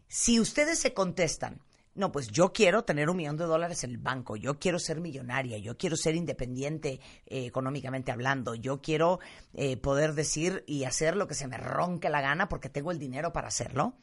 [0.07, 1.61] si ustedes se contestan,
[1.99, 5.01] no, pues yo quiero tener un millón de dólares en el banco, yo quiero ser
[5.01, 9.19] millonaria, yo quiero ser independiente eh, económicamente hablando, yo quiero
[9.55, 13.01] eh, poder decir y hacer lo que se me ronque la gana porque tengo el
[13.01, 13.97] dinero para hacerlo.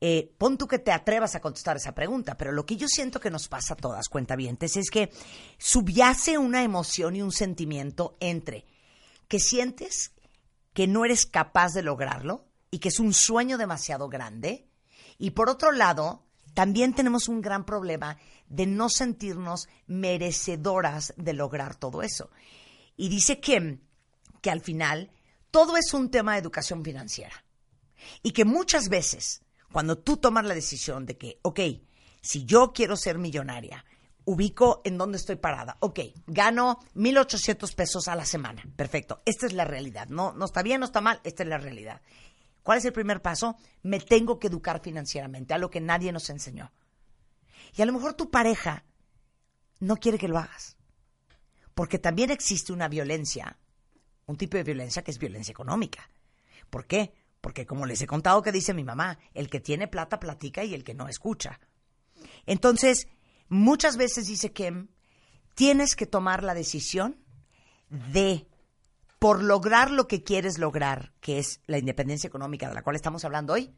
[0.00, 3.20] Eh, pon tú que te atrevas a contestar esa pregunta, pero lo que yo siento
[3.20, 5.10] que nos pasa a todas cuentavientes es que
[5.56, 8.66] subyace una emoción y un sentimiento entre
[9.28, 10.12] que sientes
[10.74, 14.68] que no eres capaz de lograrlo y que es un sueño demasiado grande.
[15.16, 18.16] Y por otro lado, también tenemos un gran problema
[18.48, 22.30] de no sentirnos merecedoras de lograr todo eso.
[22.96, 23.80] Y dice Kim
[24.40, 25.10] que al final
[25.50, 27.44] todo es un tema de educación financiera.
[28.22, 29.42] Y que muchas veces,
[29.72, 31.60] cuando tú tomas la decisión de que, ok,
[32.20, 33.84] si yo quiero ser millonaria,
[34.24, 35.76] ubico en dónde estoy parada.
[35.80, 38.62] Ok, gano 1.800 pesos a la semana.
[38.76, 39.22] Perfecto.
[39.24, 40.08] Esta es la realidad.
[40.08, 41.20] No, no está bien, no está mal.
[41.24, 42.00] Esta es la realidad.
[42.64, 43.56] ¿Cuál es el primer paso?
[43.82, 46.72] Me tengo que educar financieramente, algo que nadie nos enseñó.
[47.76, 48.84] Y a lo mejor tu pareja
[49.80, 50.76] no quiere que lo hagas.
[51.74, 53.58] Porque también existe una violencia,
[54.26, 56.08] un tipo de violencia que es violencia económica.
[56.70, 57.12] ¿Por qué?
[57.42, 60.72] Porque como les he contado que dice mi mamá, el que tiene plata platica y
[60.72, 61.60] el que no escucha.
[62.46, 63.08] Entonces,
[63.48, 64.88] muchas veces dice Kim,
[65.54, 67.22] tienes que tomar la decisión
[67.90, 68.48] de,
[69.24, 73.24] por lograr lo que quieres lograr, que es la independencia económica de la cual estamos
[73.24, 73.74] hablando hoy,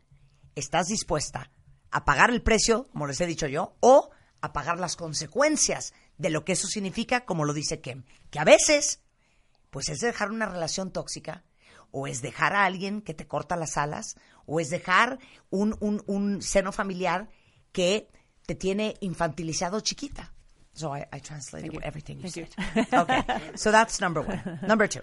[0.56, 1.52] estás dispuesta
[1.92, 6.30] a pagar el precio, como les he dicho yo, o a pagar las consecuencias de
[6.30, 9.04] lo que eso significa, como lo dice Kim, que a veces,
[9.70, 11.44] pues es dejar una relación tóxica,
[11.92, 14.16] o es dejar a alguien que te corta las alas,
[14.46, 15.20] o es dejar
[15.50, 17.30] un, un, un seno familiar
[17.70, 18.08] que
[18.46, 20.32] te tiene infantilizado chiquita.
[20.72, 21.86] So I, I translated Thank you.
[21.86, 22.86] everything you Thank said.
[22.90, 22.98] you.
[22.98, 23.22] okay,
[23.54, 24.58] so that's number one.
[24.66, 25.02] Number two.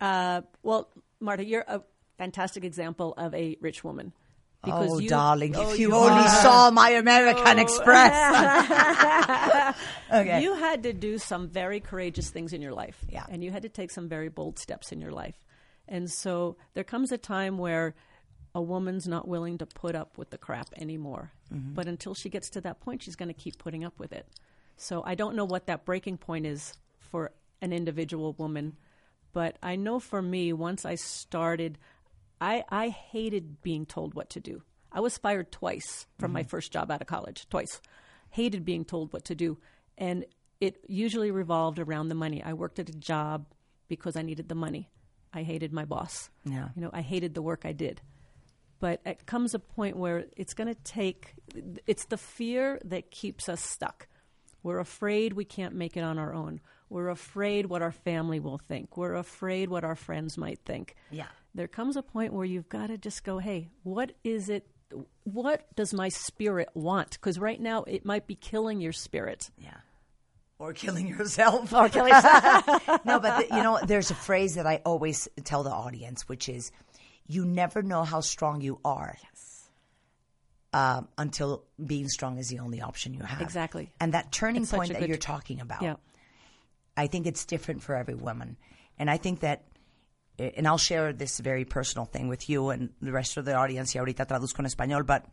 [0.00, 0.88] Uh, well,
[1.20, 1.82] Marta, you're a
[2.18, 4.12] fantastic example of a rich woman.
[4.64, 6.28] oh, you- darling, Oh, if you, you only are.
[6.42, 8.14] saw my American Express.
[10.12, 10.42] okay.
[10.42, 12.98] You had to do some very courageous things in your life.
[13.08, 13.24] Yeah.
[13.28, 15.36] And you had to take some very bold steps in your life.
[15.88, 17.94] And so there comes a time where
[18.54, 21.30] a woman's not willing to put up with the crap anymore.
[21.52, 21.74] Mhm.
[21.74, 24.26] But until she gets to that point, she's going to keep putting up with it.
[24.76, 27.32] So I don't know what that breaking point is for
[27.62, 28.76] an individual woman,
[29.36, 31.76] but I know for me, once I started,
[32.40, 34.62] I, I hated being told what to do.
[34.90, 36.48] I was fired twice from my Mhm.
[36.48, 37.82] first job out of college, twice.
[38.30, 39.58] Hated being told what to do.
[39.98, 40.24] And
[40.58, 42.42] it usually revolved around the money.
[42.42, 43.44] I worked at a job
[43.88, 44.88] because I needed the money.
[45.34, 46.30] I hated my boss.
[46.46, 46.70] Yeah.
[46.74, 48.00] You know, I hated the work I did.
[48.80, 51.34] But it comes a point where it's going to take,
[51.86, 54.08] it's the fear that keeps us stuck.
[54.62, 56.62] We're afraid we can't make it on our own.
[56.88, 58.96] We're afraid what our family will think.
[58.96, 60.94] We're afraid what our friends might think.
[61.10, 61.26] Yeah.
[61.54, 64.66] There comes a point where you've got to just go, hey, what is it?
[65.24, 67.12] What does my spirit want?
[67.12, 69.50] Because right now it might be killing your spirit.
[69.58, 69.70] Yeah.
[70.58, 71.72] Or killing yourself.
[71.72, 72.64] Or killing yourself.
[73.04, 76.48] no, but the, you know, there's a phrase that I always tell the audience, which
[76.48, 76.70] is,
[77.26, 79.16] "You never know how strong you are."
[80.72, 83.40] Um, until being strong is the only option you have.
[83.40, 83.90] Exactly.
[83.98, 85.94] And that turning It's point that you're talking about, Yeah.
[86.96, 88.56] I think it's different for every woman.
[88.98, 89.64] And I think that,
[90.38, 93.54] eh, and I'll share this very personal thing with you and the rest of the
[93.54, 93.94] audience.
[93.94, 95.26] Y ahorita traduzco en español, but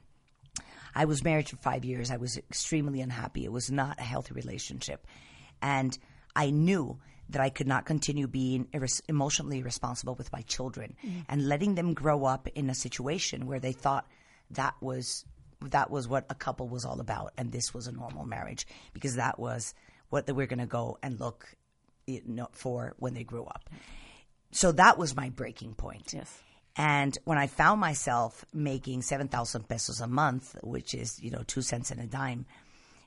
[0.96, 2.12] I was married for five years.
[2.12, 3.46] I was extremely unhappy.
[3.46, 5.08] It was not a healthy relationship.
[5.62, 5.98] And
[6.36, 7.00] I knew
[7.30, 11.26] that I could not continue being irres- emotionally responsible with my children Mm.
[11.30, 14.08] and letting them grow up in a situation where they thought
[14.52, 15.26] that was
[15.70, 19.16] that was what a couple was all about and this was a normal marriage because
[19.16, 19.74] that was
[20.14, 21.58] what they were going to go and look
[22.06, 23.68] you know, for when they grew up.
[24.52, 26.14] So that was my breaking point.
[26.14, 26.32] Yes.
[26.76, 31.64] And when I found myself making 7,000 pesos a month, which is, you know, two
[31.64, 32.46] cents and a dime,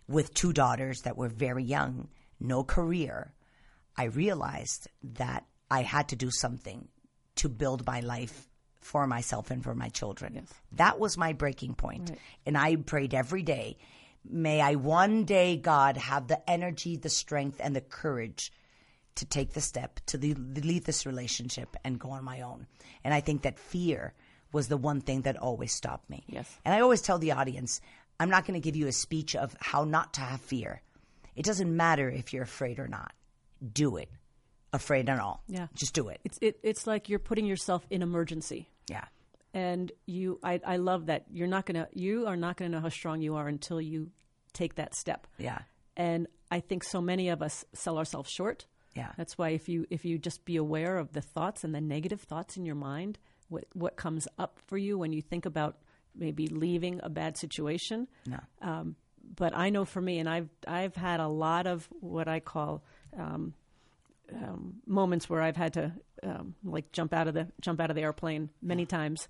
[0.09, 2.09] with two daughters that were very young,
[2.41, 3.33] no career,
[3.97, 6.89] I realized that I had to do something
[7.37, 8.49] to build my life
[8.81, 10.35] for myself and for my children.
[10.35, 10.55] Yes.
[10.73, 12.13] That was my breaking point.
[12.45, 13.79] And I prayed every day,
[14.31, 18.53] may I one day, God, have the energy, the strength, and the courage
[19.17, 22.67] to take the step to le- leave this relationship and go on my own.
[23.03, 24.13] And I think that fear
[24.53, 26.25] was the one thing that always stopped me.
[26.29, 26.59] Yes.
[26.65, 27.81] And I always tell the audience,
[28.21, 30.83] I'm not going to give you a speech of how not to have fear.
[31.35, 33.13] It doesn't matter if you're afraid or not.
[33.73, 34.11] Do it.
[34.73, 35.43] Afraid and all.
[35.49, 35.69] Yeah.
[35.75, 36.21] Just do it.
[36.25, 38.69] It's it, it's like you're putting yourself in emergency.
[38.89, 39.05] Yeah.
[39.57, 41.25] And you I, I love that.
[41.33, 44.11] You're not gonna you are not gonna know how strong you are until you
[44.53, 45.27] take that step.
[45.39, 45.61] Yeah.
[45.97, 48.67] And I think so many of us sell ourselves short.
[48.95, 49.13] Yeah.
[49.17, 52.21] That's why if you if you just be aware of the thoughts and the negative
[52.21, 55.79] thoughts in your mind, what what comes up for you when you think about
[56.15, 58.09] maybe leaving a bad situation.
[58.27, 58.41] No.
[58.61, 58.97] Um,
[59.37, 62.85] but I know for me, and I've I've had a lot of what I call
[63.19, 63.55] um,
[64.35, 65.93] um, moments where I've had to
[66.23, 69.29] um, like jump out of the jump out of the airplane many times,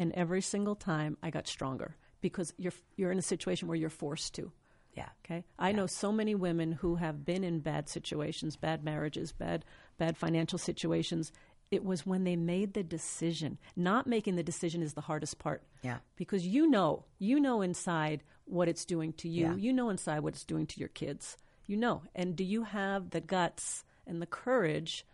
[0.00, 3.90] and every single time I got stronger because you're you're in a situation where you're
[3.90, 4.50] forced to.
[4.94, 5.08] Yeah.
[5.24, 5.44] Okay.
[5.58, 9.64] I know so many women who have been in bad situations, bad marriages, bad
[9.98, 11.30] bad financial situations.
[11.70, 13.58] It was when they made the decision.
[13.76, 15.62] Not making the decision is the hardest part.
[15.82, 15.98] Yeah.
[16.16, 19.44] Because you know, you know inside what it's doing to you.
[19.44, 19.54] Yeah.
[19.54, 21.36] You know inside what it's doing to your kids.
[21.66, 22.02] You know.
[22.16, 25.06] And do you have the guts and the courage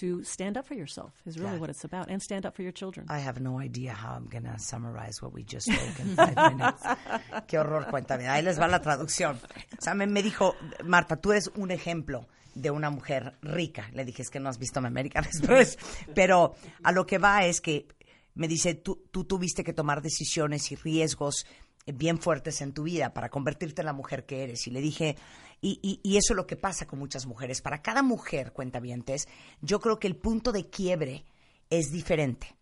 [0.00, 1.12] to stand up for yourself?
[1.24, 1.60] Is really Yeah.
[1.60, 2.10] what it's about.
[2.10, 3.06] And stand up for your children.
[3.08, 6.36] I have no idea how I'm going to summarize what we just spoke in five
[6.52, 6.82] minutes.
[7.48, 8.28] Qué horror, cuéntame.
[8.28, 9.36] Ahí les va la traducción.
[9.78, 13.88] O sea, me, me dijo, Marta, tú eres un ejemplo de una mujer rica.
[13.92, 15.76] Le dije, es que no has visto mi American Express.
[16.14, 17.86] Pero a lo que va es que
[18.34, 21.46] me dice, tú, tú tuviste que tomar decisiones y riesgos
[21.86, 24.66] bien fuertes en tu vida para convertirte en la mujer que eres.
[24.66, 25.16] Y le dije,
[25.60, 27.62] Y, y, y eso es lo que pasa con muchas mujeres.
[27.62, 29.28] Para cada mujer, cuentavientes,
[29.60, 31.24] yo creo que el punto de quiebre
[31.70, 32.56] es diferente.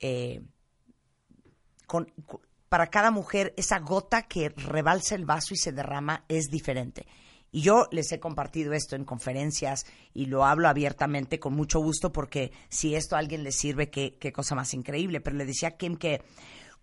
[0.00, 0.42] Eh,
[2.68, 7.06] para cada mujer, esa gota que rebalsa el vaso y se derrama es diferente.
[7.54, 12.10] Y yo les he compartido esto en conferencias y lo hablo abiertamente con mucho gusto
[12.10, 15.20] porque si esto a alguien le sirve, qué, qué cosa más increíble.
[15.20, 16.22] Pero le decía a Kim que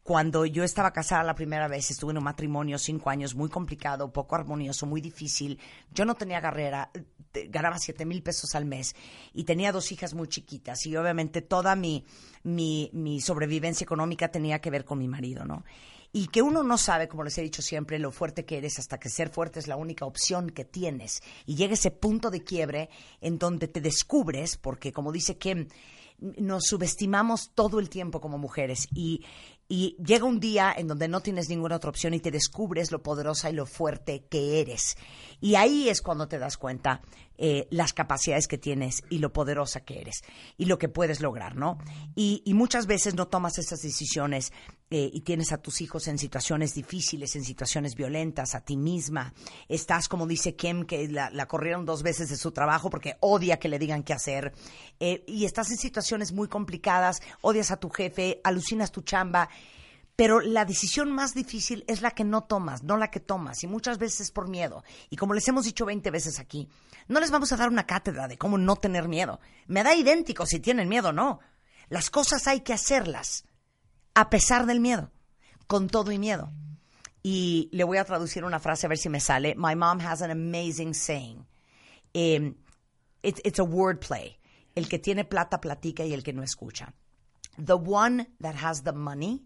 [0.10, 4.12] cuando yo estaba casada la primera vez, estuve en un matrimonio cinco años muy complicado,
[4.12, 5.60] poco armonioso, muy difícil.
[5.94, 6.90] Yo no tenía carrera,
[7.50, 8.96] ganaba siete mil pesos al mes
[9.36, 12.04] y tenía dos hijas muy chiquitas y obviamente toda mi,
[12.42, 15.64] mi, mi sobrevivencia económica tenía que ver con mi marido, ¿no?
[16.12, 19.00] Y que uno no sabe, como les he dicho siempre, lo fuerte que eres hasta
[19.00, 21.22] que ser fuerte es la única opción que tienes.
[21.46, 22.90] Y llega ese punto de quiebre
[23.22, 25.68] en donde te descubres, porque como dice Kim,
[26.22, 29.24] nos subestimamos todo el tiempo como mujeres y,
[29.68, 33.04] y llega un día en donde no tienes ninguna otra opción y te descubres lo
[33.04, 34.98] poderosa y lo fuerte que eres.
[35.40, 37.02] Y ahí es cuando te das cuenta
[37.38, 40.24] eh, las capacidades que tienes y lo poderosa que eres
[40.58, 41.78] y lo que puedes lograr, ¿no?
[42.16, 44.52] Y, y muchas veces no tomas esas decisiones
[44.92, 49.36] eh, y tienes a tus hijos en situaciones difíciles, en situaciones violentas, a ti misma.
[49.68, 53.70] Estás, como dice Kim, que la, corrieron dos veces de su trabajo porque odia que
[53.70, 54.52] le digan qué hacer.
[55.00, 59.50] Eh, y estás en situaciones muy complicadas, odias a tu jefe, alucinas tu chamba.
[60.16, 63.64] Pero la decisión más difícil es la que no tomas, no la que tomas.
[63.64, 64.84] Y muchas veces es por miedo.
[65.10, 66.68] Y como les hemos dicho 20 veces aquí,
[67.08, 69.40] no les vamos a dar una cátedra de cómo no tener miedo.
[69.68, 71.40] Me da idéntico si tienen miedo o no.
[71.88, 73.46] Las cosas hay que hacerlas
[74.14, 75.10] a pesar del miedo,
[75.68, 76.52] con todo y miedo.
[77.24, 79.56] Y le voy a traducir una frase a ver si me sale.
[79.56, 81.46] My mom has an amazing saying.
[82.14, 82.56] Um,
[83.24, 84.39] it's a word play.
[84.80, 86.94] El que tiene plata platica y el que no escucha.
[87.58, 89.44] The one that has the money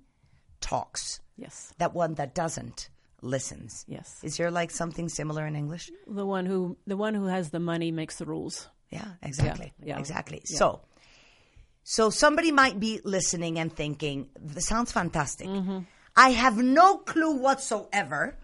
[0.59, 1.21] talks.
[1.37, 1.73] Yes.
[1.79, 2.89] That one that doesn't
[3.23, 3.83] listens.
[3.87, 4.19] Yes.
[4.21, 5.89] Is there like something similar in English?
[6.05, 8.69] The one who the one who has the money makes the rules.
[8.91, 9.73] Yeah, exactly.
[9.79, 9.99] Yeah, yeah.
[9.99, 10.43] Exactly.
[10.47, 10.57] Yeah.
[10.59, 10.81] So,
[11.83, 15.79] so somebody might be listening and thinking, "This sounds fantastic." Mm-hmm.
[16.15, 18.37] I have no clue whatsoever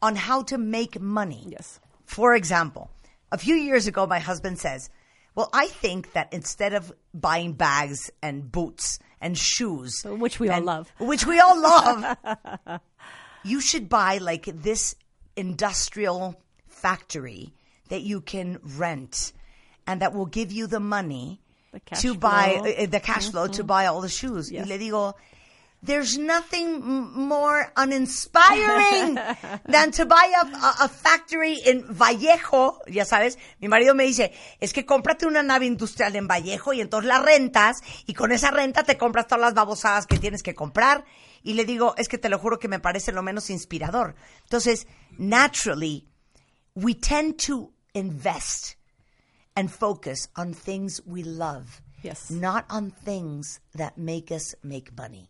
[0.00, 1.46] on how to make money.
[1.48, 1.78] Yes.
[2.06, 2.90] For example,
[3.30, 4.90] a few years ago, my husband says,
[5.34, 10.56] "Well, I think that instead of buying bags and boots and shoes, Which we all
[10.56, 10.92] and- love.
[10.98, 12.16] which we all love,
[13.44, 14.94] you should buy like this
[15.36, 17.52] industrial factory
[17.88, 19.32] that you can rent
[19.86, 21.40] and that will give you the money
[21.72, 24.50] The to buy uh, the cash flow to buy all the shoes.
[24.50, 24.66] Yes.
[24.68, 25.14] Y le digo,
[25.84, 29.16] there's nothing more uninspiring
[29.66, 32.78] than to buy a, a- a factory in Vallejo.
[32.86, 36.80] Ya sabes, mi marido me dice, es que cómprate una nave industrial en Vallejo y
[36.80, 40.54] entonces la rentas y con esa renta te compras todas las babosadas que tienes que
[40.54, 41.04] comprar.
[41.42, 44.14] Y le digo, es que te lo juro que me parece lo menos inspirador.
[44.44, 44.86] Entonces,
[45.18, 46.06] naturally,
[46.76, 48.76] we tend to invest
[49.56, 51.82] and focus on things we love.
[52.04, 52.30] Yes.
[52.30, 55.28] Not on things that make us make money.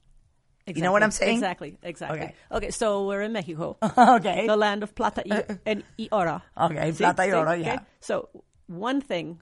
[0.67, 1.37] You know what I'm saying?
[1.39, 2.21] Exactly, exactly.
[2.21, 2.35] Okay.
[2.53, 3.77] Okay, so we're in Mexico.
[3.83, 4.47] Okay.
[4.47, 6.41] The land of plata y, and y oro.
[6.57, 7.81] Okay, plata y oro, yeah.
[8.01, 8.29] So
[8.69, 9.41] one thing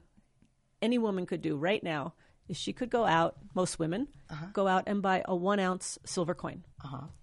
[0.81, 2.13] any woman could do right now
[2.49, 4.47] is she could go out, most women, Uh-huh.
[4.51, 6.63] go out and buy a one ounce silver coin.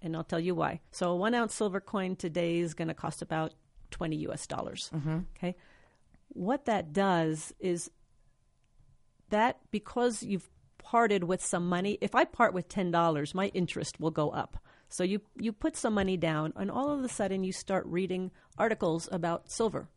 [0.01, 0.79] And I'll tell you why.
[0.91, 3.53] So a one ounce silver coin today is going to cost about
[3.91, 4.89] 20 US dollars.
[4.95, 5.19] Mm-hmm.
[5.35, 5.55] Okay.
[6.29, 7.91] What that does is
[9.29, 10.49] that because you've
[10.89, 14.57] parted with some money, if I part with ten dollars, my interest will go up.
[14.87, 18.31] So you you put some money down, and all of a sudden you start reading
[18.57, 19.87] articles about silver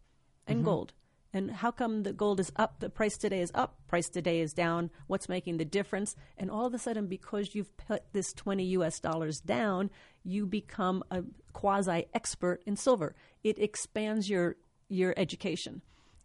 [0.47, 0.66] and mm-hmm.
[0.66, 0.93] gold.
[1.32, 2.80] And how come the gold is up?
[2.80, 3.78] The price today is up.
[3.88, 4.90] Price today is down.
[5.07, 6.14] What's making the difference?
[6.36, 9.01] And all of a sudden, because you've put this twenty U.S.
[9.01, 9.88] dollars down,
[10.24, 11.24] you become a
[11.55, 13.14] quasi expert in silver.
[13.43, 14.57] It expands your
[14.90, 15.80] your education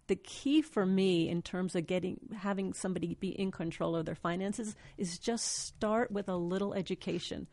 [0.08, 4.16] the key for me in terms of getting having somebody be in control of their
[4.16, 7.48] finances is just start with a little education.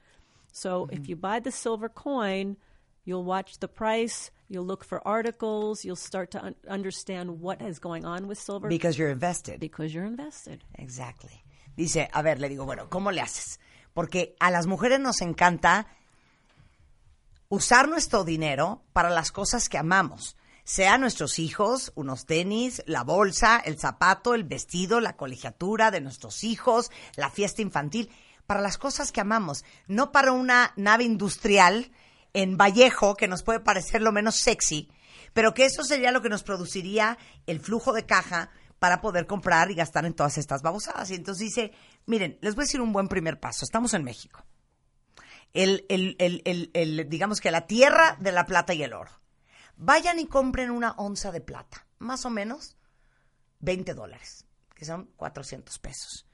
[0.52, 1.10] So if mm-hmm.
[1.10, 2.56] you buy the silver coin,
[3.04, 7.78] you'll watch the price, you'll look for articles, you'll start to un- understand what is
[7.78, 9.58] going on with silver Because you're invested.
[9.60, 10.62] because you're invested.
[10.76, 11.42] Exactly.
[11.76, 13.58] Dice, a ver, le digo, bueno, ¿cómo le haces?
[13.94, 15.86] Porque a las mujeres nos encanta
[17.48, 20.36] usar nuestro dinero para las cosas que amamos.
[20.64, 26.42] Sea nuestros hijos, unos tenis, la bolsa, el zapato, el vestido, la colegiatura de nuestros
[26.42, 28.10] hijos, la fiesta infantil,
[28.46, 31.90] para las cosas que amamos, no para una nave industrial
[32.32, 34.90] en Vallejo que nos puede parecer lo menos sexy,
[35.34, 39.70] pero que eso sería lo que nos produciría el flujo de caja para poder comprar
[39.70, 41.10] y gastar en todas estas babosadas.
[41.10, 41.72] Y entonces dice,
[42.06, 43.64] miren, les voy a decir un buen primer paso.
[43.64, 44.44] Estamos en México.
[45.52, 49.10] El, el- el- el- digamos que la tierra de la plata y el oro.
[49.76, 52.76] Vayan y compren una onza de plata, más o menos
[53.60, 56.26] 20 dólares, que son 400 pesos.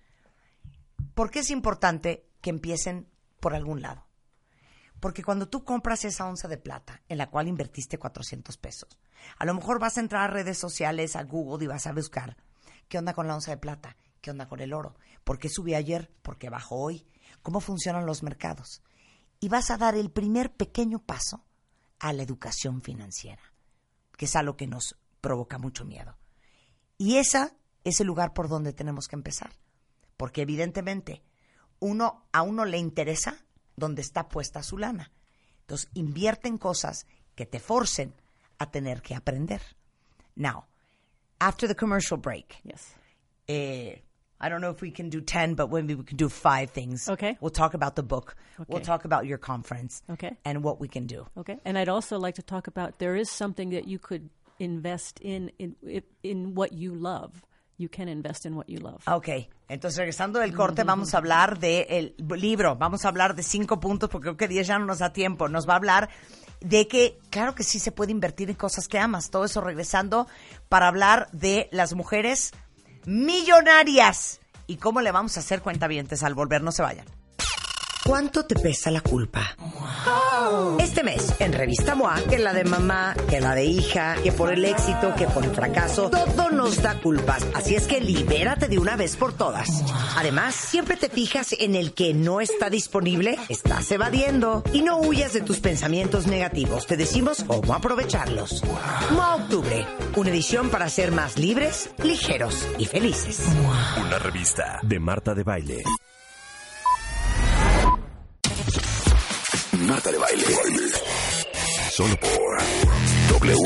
[1.15, 3.09] ¿Por qué es importante que empiecen
[3.41, 4.07] por algún lado?
[5.01, 8.99] Porque cuando tú compras esa onza de plata en la cual invertiste 400 pesos,
[9.39, 12.37] a lo mejor vas a entrar a redes sociales, a Google y vas a buscar
[12.89, 15.75] qué onda con la onza de plata, qué onda con el oro, por qué subí
[15.75, 17.07] ayer, por qué bajó hoy,
[17.43, 18.83] cómo funcionan los mercados.
[19.41, 21.45] Y vas a dar el primer pequeño paso
[22.01, 23.43] a la educación financiera,
[24.17, 26.17] que es algo que nos provoca mucho miedo.
[26.99, 29.53] Y esa es el lugar por donde tenemos que empezar,
[30.17, 31.23] porque evidentemente
[31.79, 33.45] uno a uno le interesa
[33.77, 35.13] donde está puesta su lana.
[35.61, 38.15] Entonces, invierte en cosas que te forcen
[38.59, 39.63] a tener que aprender.
[40.35, 40.67] Now,
[41.39, 42.95] after the commercial break, Yes.
[43.47, 44.05] eh,
[44.41, 47.09] I don't know if we can do 10, but maybe we can do five things.
[47.09, 47.37] Okay.
[47.41, 48.37] We'll talk about the book.
[48.69, 48.85] We'll Okay.
[48.85, 50.03] talk about your conference.
[50.11, 50.37] Okay.
[50.45, 51.27] And what we can do.
[51.37, 51.59] Okay.
[51.65, 55.51] And I'd also like to talk about there is something that you could invest in
[55.59, 55.75] in
[56.23, 57.43] in what you love.
[57.79, 59.03] You can invest in what you love.
[59.09, 63.81] Ok, entonces regresando del corte vamos a hablar del libro, vamos a hablar de cinco
[63.81, 66.11] puntos porque creo que 10 ya no nos da tiempo, nos va a hablar
[66.61, 70.27] de que claro que sí se puede invertir en cosas que amas, todo eso regresando
[70.69, 72.53] para hablar de las mujeres
[73.07, 77.07] millonarias y cómo le vamos a hacer cuentavientes al volver, no se vayan.
[78.05, 79.57] ¿Cuánto te pesa la culpa?
[80.81, 84.53] Este mes, en Revista MOA, que la de mamá, que la de hija, que por
[84.53, 87.47] el éxito, que por el fracaso, todo nos da culpas.
[87.55, 89.85] Así es que libérate de una vez por todas.
[90.17, 94.65] Además, siempre te fijas en el que no está disponible, estás evadiendo.
[94.73, 96.87] Y no huyas de tus pensamientos negativos.
[96.87, 98.63] Te decimos cómo aprovecharlos.
[99.11, 99.87] MOA Octubre,
[100.17, 103.41] una edición para ser más libres, ligeros y felices.
[104.05, 105.85] Una revista de Marta de Baile.
[109.79, 110.45] Marta de Baile.
[111.91, 112.59] Solo por
[113.41, 113.57] W,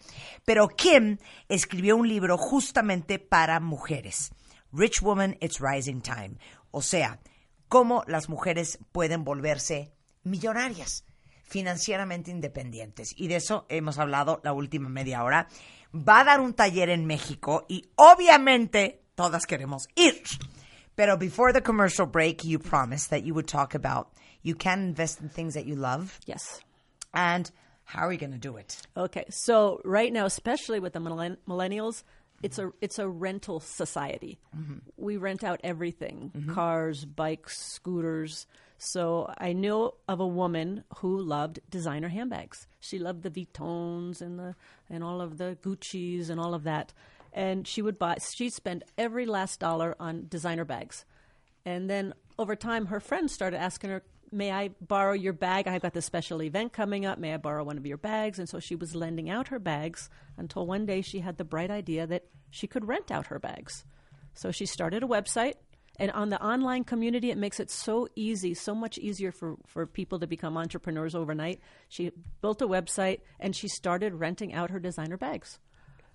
[0.45, 1.17] Pero Kim
[1.49, 4.31] escribió un libro justamente para mujeres.
[4.71, 6.37] Rich Woman, It's Rising Time.
[6.71, 7.19] O sea,
[7.67, 9.91] cómo las mujeres pueden volverse
[10.23, 11.05] millonarias,
[11.43, 13.13] financieramente independientes.
[13.17, 15.47] Y de eso hemos hablado la última media hora.
[15.93, 20.21] Va a dar un taller en México y obviamente todas queremos ir.
[20.97, 24.09] Pero before the commercial break, you promised that you would talk about
[24.41, 26.19] you can invest in things that you love.
[26.25, 26.61] Yes.
[27.13, 27.49] And
[27.83, 28.81] how are you going to do it?
[28.95, 32.03] Okay, so right now, especially with the millen- millennials,
[32.43, 34.39] it's a it's a rental society.
[34.55, 34.77] Mm-hmm.
[34.95, 36.53] We rent out everything: mm-hmm.
[36.53, 38.45] cars, bikes, scooters.
[38.77, 42.67] So I knew of a woman who loved designer handbags.
[42.79, 44.55] She loved the Vuittons and the
[44.89, 46.93] and all of the Gucci's and all of that.
[47.37, 48.17] And she would buy.
[48.33, 51.05] She'd spend every last dollar on designer bags.
[51.65, 55.67] And then over time, her friends started asking her, May I borrow your bag?
[55.67, 57.17] I've got this special event coming up.
[57.17, 58.39] May I borrow one of your bags?
[58.39, 61.71] And so she was lending out her bags until one day she had the bright
[61.71, 63.85] idea that she could rent out her bags.
[64.33, 65.53] So she started a website.
[65.99, 69.85] And on the online community, it makes it so easy, so much easier for, for
[69.85, 71.59] people to become entrepreneurs overnight.
[71.87, 72.11] She
[72.41, 75.59] built a website and she started renting out her designer bags.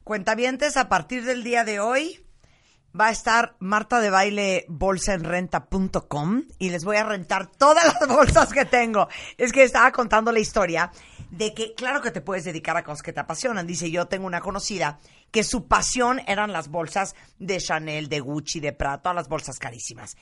[0.05, 2.19] Cuentavientes, a partir del día de hoy
[2.99, 8.53] va a estar Marta de Baile bolsaenrenta.com y les voy a rentar todas las bolsas
[8.53, 9.07] que tengo.
[9.39, 10.91] Es que estaba contando la historia
[11.31, 13.65] de que claro que te puedes dedicar a cosas que te apasionan.
[13.65, 14.99] Dice, yo tengo una conocida
[15.31, 19.61] que su pasión eran las bolsas de Chanel, de Gucci, de Prada, todas las bolsas
[19.61, 20.17] carísimas.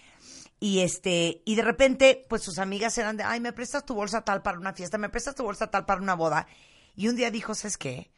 [0.60, 4.26] Y este, y de repente, pues sus amigas eran de, ay, me prestas tu bolsa
[4.26, 6.46] tal para una fiesta, me prestas tu bolsa tal para una boda.
[6.94, 8.10] Y un día dijo, ¿sabes qué?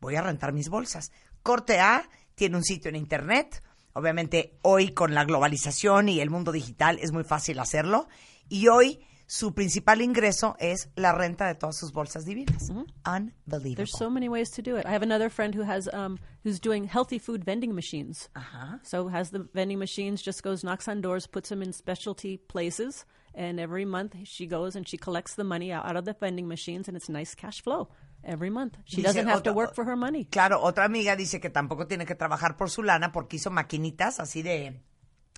[0.00, 1.10] Voy a rentar mis bolsas.
[1.42, 3.62] Corte A tiene un sitio en internet.
[3.92, 8.08] Obviamente hoy con la globalización y el mundo digital es muy fácil hacerlo.
[8.48, 12.70] Y hoy su principal ingreso es la renta de todas sus bolsas divinas.
[12.70, 13.74] Unbelievable.
[13.74, 14.86] There's so many ways to do it.
[14.86, 18.28] I have another friend who has um, who's doing healthy food vending machines.
[18.36, 18.78] Uh-huh.
[18.82, 23.04] So has the vending machines, just goes knocks on doors, puts them in specialty places,
[23.34, 26.46] and every month she goes and she collects the money out, out of the vending
[26.46, 27.88] machines, and it's nice cash flow
[28.22, 28.76] every month.
[28.84, 30.26] She Dice doesn't have to work for her money.
[30.26, 34.20] Claro, otra amiga dice que tampoco tiene que trabajar por su lana porque hizo maquinitas
[34.20, 34.80] así de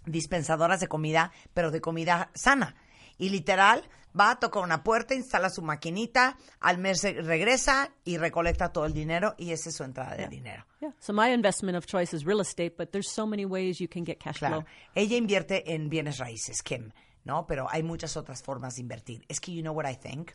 [0.06, 2.74] dispensadoras de comida, pero de comida sana.
[3.18, 3.82] Y literal,
[4.18, 8.92] va, toca una puerta, instala su maquinita, al mes re- regresa y recolecta todo el
[8.94, 10.64] dinero y esa es su entrada de dinero.
[10.80, 10.94] Yeah.
[11.00, 14.04] So my investment of choice is real estate, but there's so many ways you can
[14.04, 14.60] get cash Claro.
[14.60, 14.66] flow.
[14.94, 16.92] Ella invierte en bienes raíces, Kim,
[17.24, 17.44] ¿no?
[17.48, 19.24] Pero hay muchas otras formas de invertir.
[19.28, 20.30] Es que, you know what I think?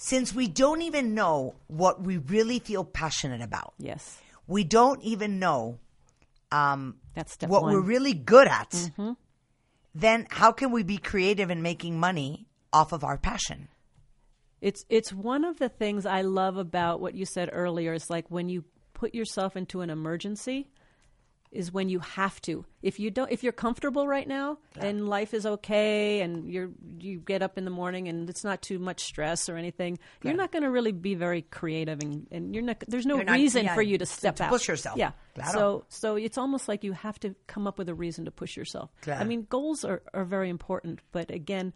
[0.00, 4.20] Since we don't even know what we really feel passionate about, Yes.
[4.46, 5.80] we don't even know
[6.52, 7.72] um, That's what one.
[7.74, 9.16] we're really good at, Mhm.
[9.94, 13.68] then how can we be creative in making money off of our passion?
[14.60, 17.92] It's it's one of the things I love about what you said earlier.
[17.92, 20.70] It's like when you put yourself into an emergency
[21.50, 22.64] is when you have to.
[22.82, 26.68] If you don't if you're comfortable right now and life is okay and you're
[26.98, 30.34] you get up in the morning and it's not too much stress or anything, you're
[30.34, 33.32] not going to really be very creative and, and you're not there's no You're not-
[33.36, 34.50] reason yeah, for you to to- step to out.
[34.50, 34.98] push yourself.
[34.98, 35.12] Yeah.
[35.34, 35.52] Claro.
[35.52, 38.56] So so it's almost like you have to come up with a reason to push
[38.56, 38.90] yourself.
[39.00, 39.20] Claro.
[39.20, 41.72] I mean, goals are, are very important, but again,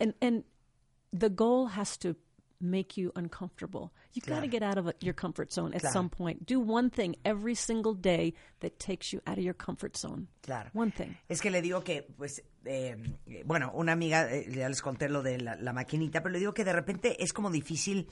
[0.00, 0.44] and and
[1.12, 2.14] the goal has to
[2.60, 3.90] make you uncomfortable.
[4.12, 4.42] You got Claro.
[4.42, 5.92] to get out of your comfort zone at Claro.
[5.94, 6.46] some point.
[6.46, 10.28] Do one thing every single day that takes you out of your comfort zone.
[10.42, 10.70] Claro.
[10.74, 11.16] One thing.
[11.28, 12.96] Es que le digo que, pues, eh,
[13.46, 16.52] bueno, una amiga, eh, ya les conté lo de la, la maquinita, pero le digo
[16.52, 18.08] que de repente es como difícil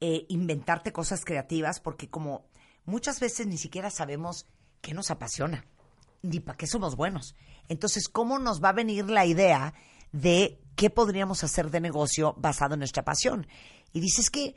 [0.00, 2.44] eh, inventarte cosas creativas porque como
[2.84, 4.46] muchas veces ni siquiera sabemos
[4.82, 5.64] qué nos apasiona,
[6.22, 7.34] ni para qué somos buenos.
[7.68, 9.72] Entonces, ¿cómo nos va a venir la idea
[10.12, 13.46] de qué podríamos hacer de negocio basado en nuestra pasión?
[13.96, 14.54] Y dices que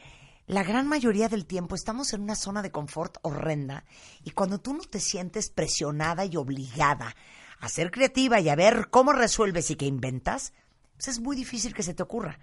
[0.48, 3.86] la gran mayoría del tiempo estamos en una zona de confort horrenda
[4.26, 7.16] y cuando tú no te sientes presionada y obligada
[7.62, 10.52] a ser creativa y a ver cómo resuelves y qué inventas,
[10.98, 12.38] pues es muy difícil que se te ocurra.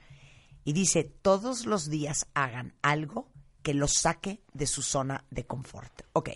[0.64, 3.28] Y dice, todos los días hagan algo
[3.62, 6.01] que los saque de su zona de confort.
[6.14, 6.30] Ok.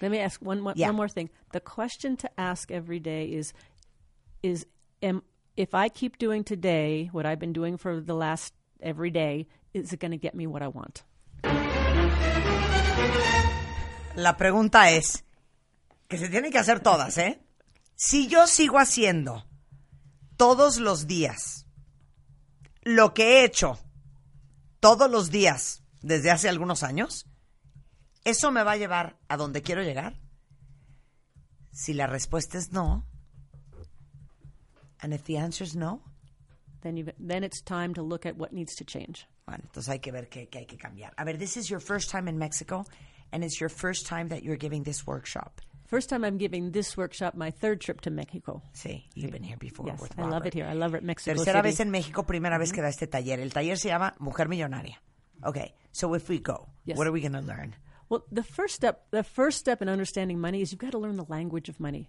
[0.00, 0.88] Let me ask one, one, Yeah.
[0.88, 1.28] one more thing.
[1.52, 3.52] The question to ask every day is
[4.42, 4.66] is
[5.02, 5.24] am
[5.58, 9.92] if I keep doing today what I've been doing for the last every day, is
[9.92, 11.02] it going to get me what I want?
[14.14, 15.24] La pregunta es,
[16.08, 17.40] que se tienen que hacer todas, ¿eh?
[17.94, 19.44] Si yo sigo haciendo
[20.36, 21.66] todos los días
[22.82, 23.78] lo que he hecho
[24.80, 27.26] todos los días desde hace algunos años,
[28.24, 30.20] ¿eso me va a llevar a donde quiero llegar?
[31.72, 33.04] Si la respuesta es no,
[35.00, 36.02] and if the answer is no,
[36.86, 39.26] Then you then it's time to look at what needs to change.
[39.44, 41.10] Bueno, entonces hay que ver qué, qué hay que cambiar.
[41.18, 42.84] A ver, this is your first time in Mexico,
[43.32, 45.60] and it's your first time that you're giving this workshop.
[45.88, 48.62] First time I'm giving this workshop, my third trip to Mexico.
[48.72, 50.64] Sí, you've been here before Yes, I love it here.
[50.66, 51.62] I love it, Mexico Tercera City.
[51.62, 53.40] vez en México, primera vez que da este taller.
[53.40, 54.96] El taller se llama Mujer Millonaria.
[55.44, 56.96] Okay, so if we go, Yes.
[56.96, 57.74] what are we going to learn?
[58.08, 61.16] Well, the first step, the first step in understanding money is you've got to learn
[61.16, 62.08] the language of money.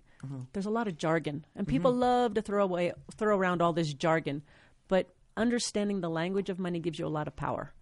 [0.54, 2.00] There's a lot of jargon, and people Mhm.
[2.00, 4.44] love to throw away, throw around all this jargon,
[4.88, 7.74] but understanding the language of money gives you a lot of power.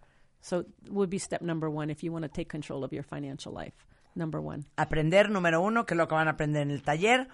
[0.41, 3.51] So, would be step number one if you want to take control of your financial
[3.51, 3.73] life.
[4.15, 4.65] Number one.
[4.77, 7.27] Aprender, número uno, que es lo que van a aprender en el taller,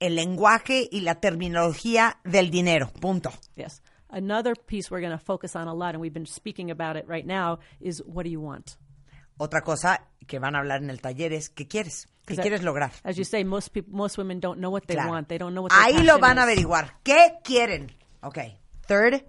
[0.00, 2.90] el lenguaje y la terminología del dinero.
[3.00, 3.30] Punto.
[3.56, 3.80] Yes.
[4.10, 7.06] Another piece we're going to focus on a lot, and we've been speaking about it
[7.08, 8.76] right now, is what do you want?
[9.38, 12.06] Otra cosa que van a hablar en el taller es ¿qué quieres?
[12.26, 12.92] ¿Qué quieres lograr?
[13.04, 15.10] As you say, most people, most women don't know what they Claro.
[15.10, 15.28] want.
[15.28, 15.70] They don't know what.
[15.70, 16.98] their Ahí lo van a averiguar.
[17.02, 17.92] ¿Qué quieren?
[18.22, 18.58] Okay.
[18.88, 19.22] Third,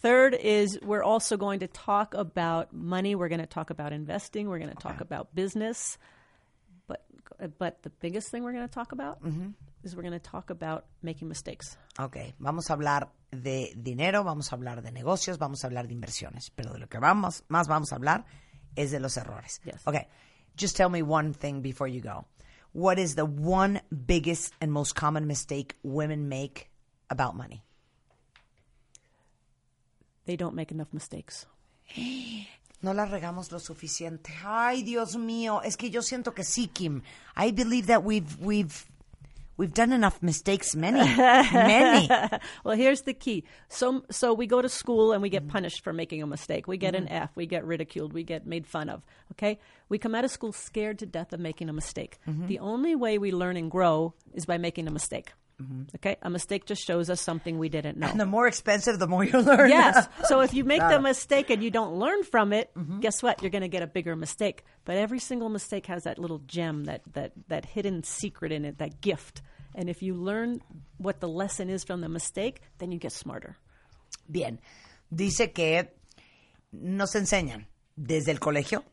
[0.00, 3.16] Third is we're also going to talk about money.
[3.16, 4.48] We're going to talk about investing.
[4.48, 5.98] We're going to talk about business.
[6.86, 7.04] But
[7.58, 9.54] but the biggest thing we're going to talk about Mhm.
[9.82, 11.76] is we're going to talk about making mistakes.
[11.98, 15.94] Ok, vamos a hablar de dinero, vamos a hablar de negocios, vamos a hablar de
[15.94, 18.24] inversiones, pero de lo que vamos, más vamos a hablar
[18.76, 19.60] es de los errores.
[19.64, 19.82] Yes.
[19.84, 19.96] Ok,
[20.56, 22.24] just tell me one thing before you go.
[22.72, 26.70] What is the one biggest and most common mistake women make
[27.10, 27.64] about money?
[30.28, 31.46] They don't make enough mistakes.
[32.82, 34.30] No la regamos lo suficiente.
[34.44, 37.00] Ay, Dios mío, es que yo siento que sí, Kim.
[37.34, 38.84] I believe that we've we've
[39.56, 42.08] we've done enough mistakes, many, many.
[42.64, 43.44] well, here's the key.
[43.70, 45.46] So so we go to school and we Mm-hmm.
[45.46, 46.68] get punished for making a mistake.
[46.68, 47.30] We get an F.
[47.34, 48.12] We get ridiculed.
[48.12, 49.02] We get made fun of.
[49.32, 49.58] Okay.
[49.88, 52.18] We come out of school scared to death of making a mistake.
[52.28, 52.48] Mhm.
[52.48, 55.32] The only way we learn and grow is by making a mistake.
[55.96, 58.06] Okay, a mistake just shows us something we didn't know.
[58.06, 58.12] Mm-hmm.
[58.12, 59.68] And the more expensive, the more you learn.
[59.70, 60.06] yes.
[60.28, 63.00] So if you make the mistake and you don't learn from it, Mm-hmm.
[63.00, 63.42] guess what?
[63.42, 64.62] You're going to get a bigger mistake.
[64.84, 68.78] But every single mistake has that little gem, that that that hidden secret in it,
[68.78, 69.42] that gift.
[69.74, 70.60] And if you learn
[70.98, 73.56] what the lesson is from the mistake, then you get smarter.
[74.30, 74.60] Bien,
[75.12, 75.88] dice que
[76.72, 78.84] nos enseñan desde el colegio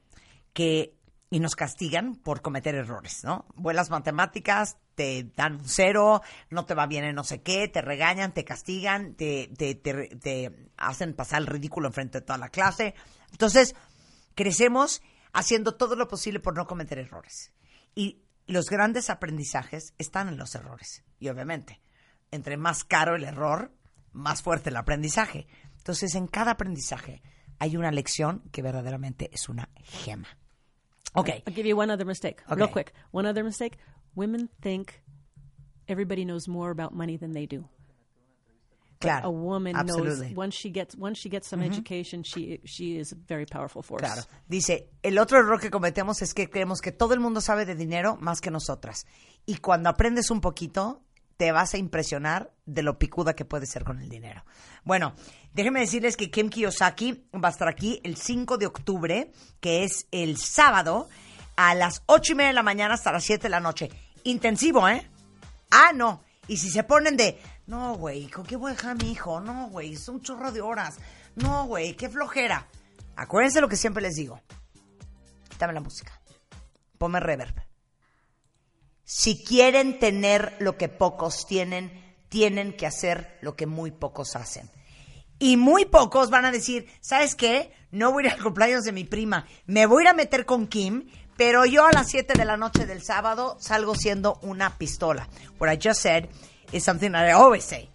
[0.53, 0.93] que
[1.29, 3.45] y nos castigan por cometer errores, ¿no?
[3.55, 7.81] Vuelas matemáticas, te dan un cero, no te va bien en no sé qué, te
[7.81, 12.49] regañan, te castigan, te, te, te, te hacen pasar el ridículo enfrente de toda la
[12.49, 12.93] clase.
[13.31, 13.75] Entonces,
[14.35, 15.01] crecemos
[15.33, 17.51] haciendo todo lo posible por no cometer errores.
[17.95, 21.03] Y los grandes aprendizajes están en los errores.
[21.19, 21.81] Y obviamente,
[22.31, 23.73] entre más caro el error,
[24.11, 25.47] más fuerte el aprendizaje.
[25.77, 27.21] Entonces, en cada aprendizaje
[27.59, 30.27] hay una lección que verdaderamente es una gema.
[31.15, 31.43] Okay.
[31.47, 32.55] I'll give you one other mistake, Okay.
[32.59, 32.93] real quick.
[33.11, 33.77] One other mistake.
[34.15, 35.01] Women think
[35.87, 37.67] everybody knows more about money than they do.
[38.99, 40.27] Claro, a woman absolutely.
[40.27, 43.81] knows once she gets once she gets some education, she she is a very powerful
[43.83, 44.01] force.
[44.01, 44.21] Claro.
[44.47, 47.75] Dice, el otro error que cometemos es que creemos que todo el mundo sabe de
[47.75, 49.05] dinero más que nosotras.
[49.45, 51.03] Y cuando aprendes un poquito,
[51.37, 54.43] te vas a impresionar de lo picuda que puede ser con el dinero.
[54.83, 55.13] Bueno,
[55.53, 60.07] déjenme decirles que Kim Kiyosaki va a estar aquí el 5 de octubre, que es
[60.11, 61.09] el sábado,
[61.55, 63.89] a las 8 y media de la mañana hasta las 7 de la noche.
[64.23, 65.09] Intensivo, ¿eh?
[65.71, 66.23] Ah, no.
[66.47, 69.41] Y si se ponen de, no, güey, ¿con qué voy a dejar mi hijo?
[69.41, 70.97] No, güey, es un chorro de horas.
[71.35, 72.67] No, güey, qué flojera.
[73.15, 74.39] Acuérdense lo que siempre les digo.
[75.49, 76.19] Quítame la música.
[76.97, 77.64] Ponme reverb.
[79.05, 84.69] Si quieren tener lo que pocos tienen, tienen que hacer lo que muy pocos hacen.
[85.37, 87.71] Y muy pocos van a decir, ¿sabes qué?
[87.91, 91.09] No voy a ir al cumpleaños de mi prima, me voy a meter con Kim,
[91.37, 95.27] pero yo a las 7 de la noche del sábado salgo siendo una pistola.
[95.59, 96.29] What I just said
[96.71, 97.89] is something that I always say.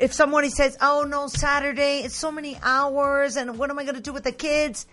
[0.00, 3.94] If somebody says, oh no, Saturday, it's so many hours, and what am I going
[3.94, 4.86] to do with the kids?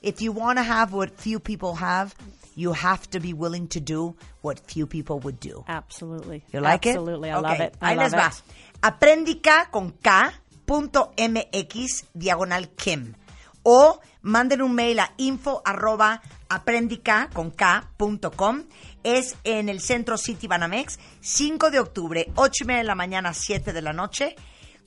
[0.00, 2.14] If you want to have what few people have,
[2.58, 5.64] you have to be willing to do what few people would do.
[5.68, 6.42] Absolutely.
[6.52, 7.28] You like Absolutely.
[7.28, 7.34] it?
[7.34, 7.76] I love it.
[7.80, 8.26] I Ahí love les va.
[8.26, 8.42] it.
[8.82, 10.32] Aprendica con K
[10.66, 13.14] punto MX diagonal Kim.
[13.62, 18.64] O manden un mail a info arroba aprendica con K punto com.
[19.04, 23.32] Es en el centro City Banamex, 5 de octubre, 8 y media de la mañana,
[23.32, 24.34] 7 de la noche.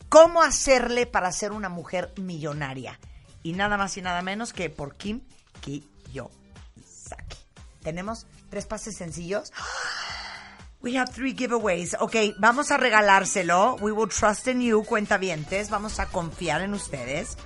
[0.09, 2.99] ¿Cómo hacerle para ser una mujer millonaria?
[3.43, 5.22] Y nada más y nada menos que por Kim
[5.61, 7.41] Kiyosaki.
[7.82, 9.51] Tenemos tres pases sencillos.
[10.82, 11.95] We have three giveaways.
[11.99, 13.77] Ok, vamos a regalárselo.
[13.82, 15.69] We will trust in you, cuentavientes.
[15.69, 17.38] Vamos a confiar en ustedes.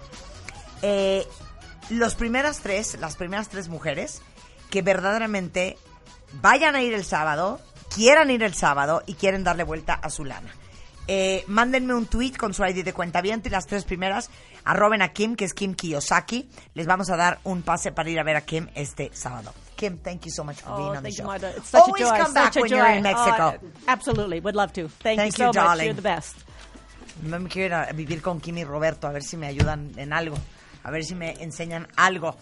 [0.81, 1.27] Eh,
[1.89, 4.21] los primeras tres, las primeras tres mujeres
[4.69, 5.77] que verdaderamente
[6.41, 7.59] vayan a ir el sábado,
[7.93, 10.53] quieran ir el sábado y quieren darle vuelta a su lana.
[11.07, 14.31] Eh, mándenme un tweet con su ID de cuentaviente y las tres primeras
[14.63, 16.49] arroben a Kim, que es Kim Kiyosaki.
[16.73, 19.53] Les vamos a dar un pase para ir a ver a Kim este sábado.
[19.75, 21.25] Kim, thank you so much for being Oh, on the you, show.
[21.25, 21.49] Marta.
[21.57, 22.17] It's such Always a joy.
[22.17, 22.75] come back such a when joy.
[22.77, 23.59] you're in Mexico.
[23.61, 24.39] Oh, absolutely.
[24.39, 24.87] Would love to.
[24.87, 25.67] Thank, Thank you you, so much.
[25.67, 25.85] darling.
[25.85, 26.35] You're the best.
[27.23, 29.91] No me quiero ir a vivir con Kim y Roberto, a ver si me ayudan
[29.97, 30.37] en algo.
[30.83, 32.35] A ver si me enseñan algo.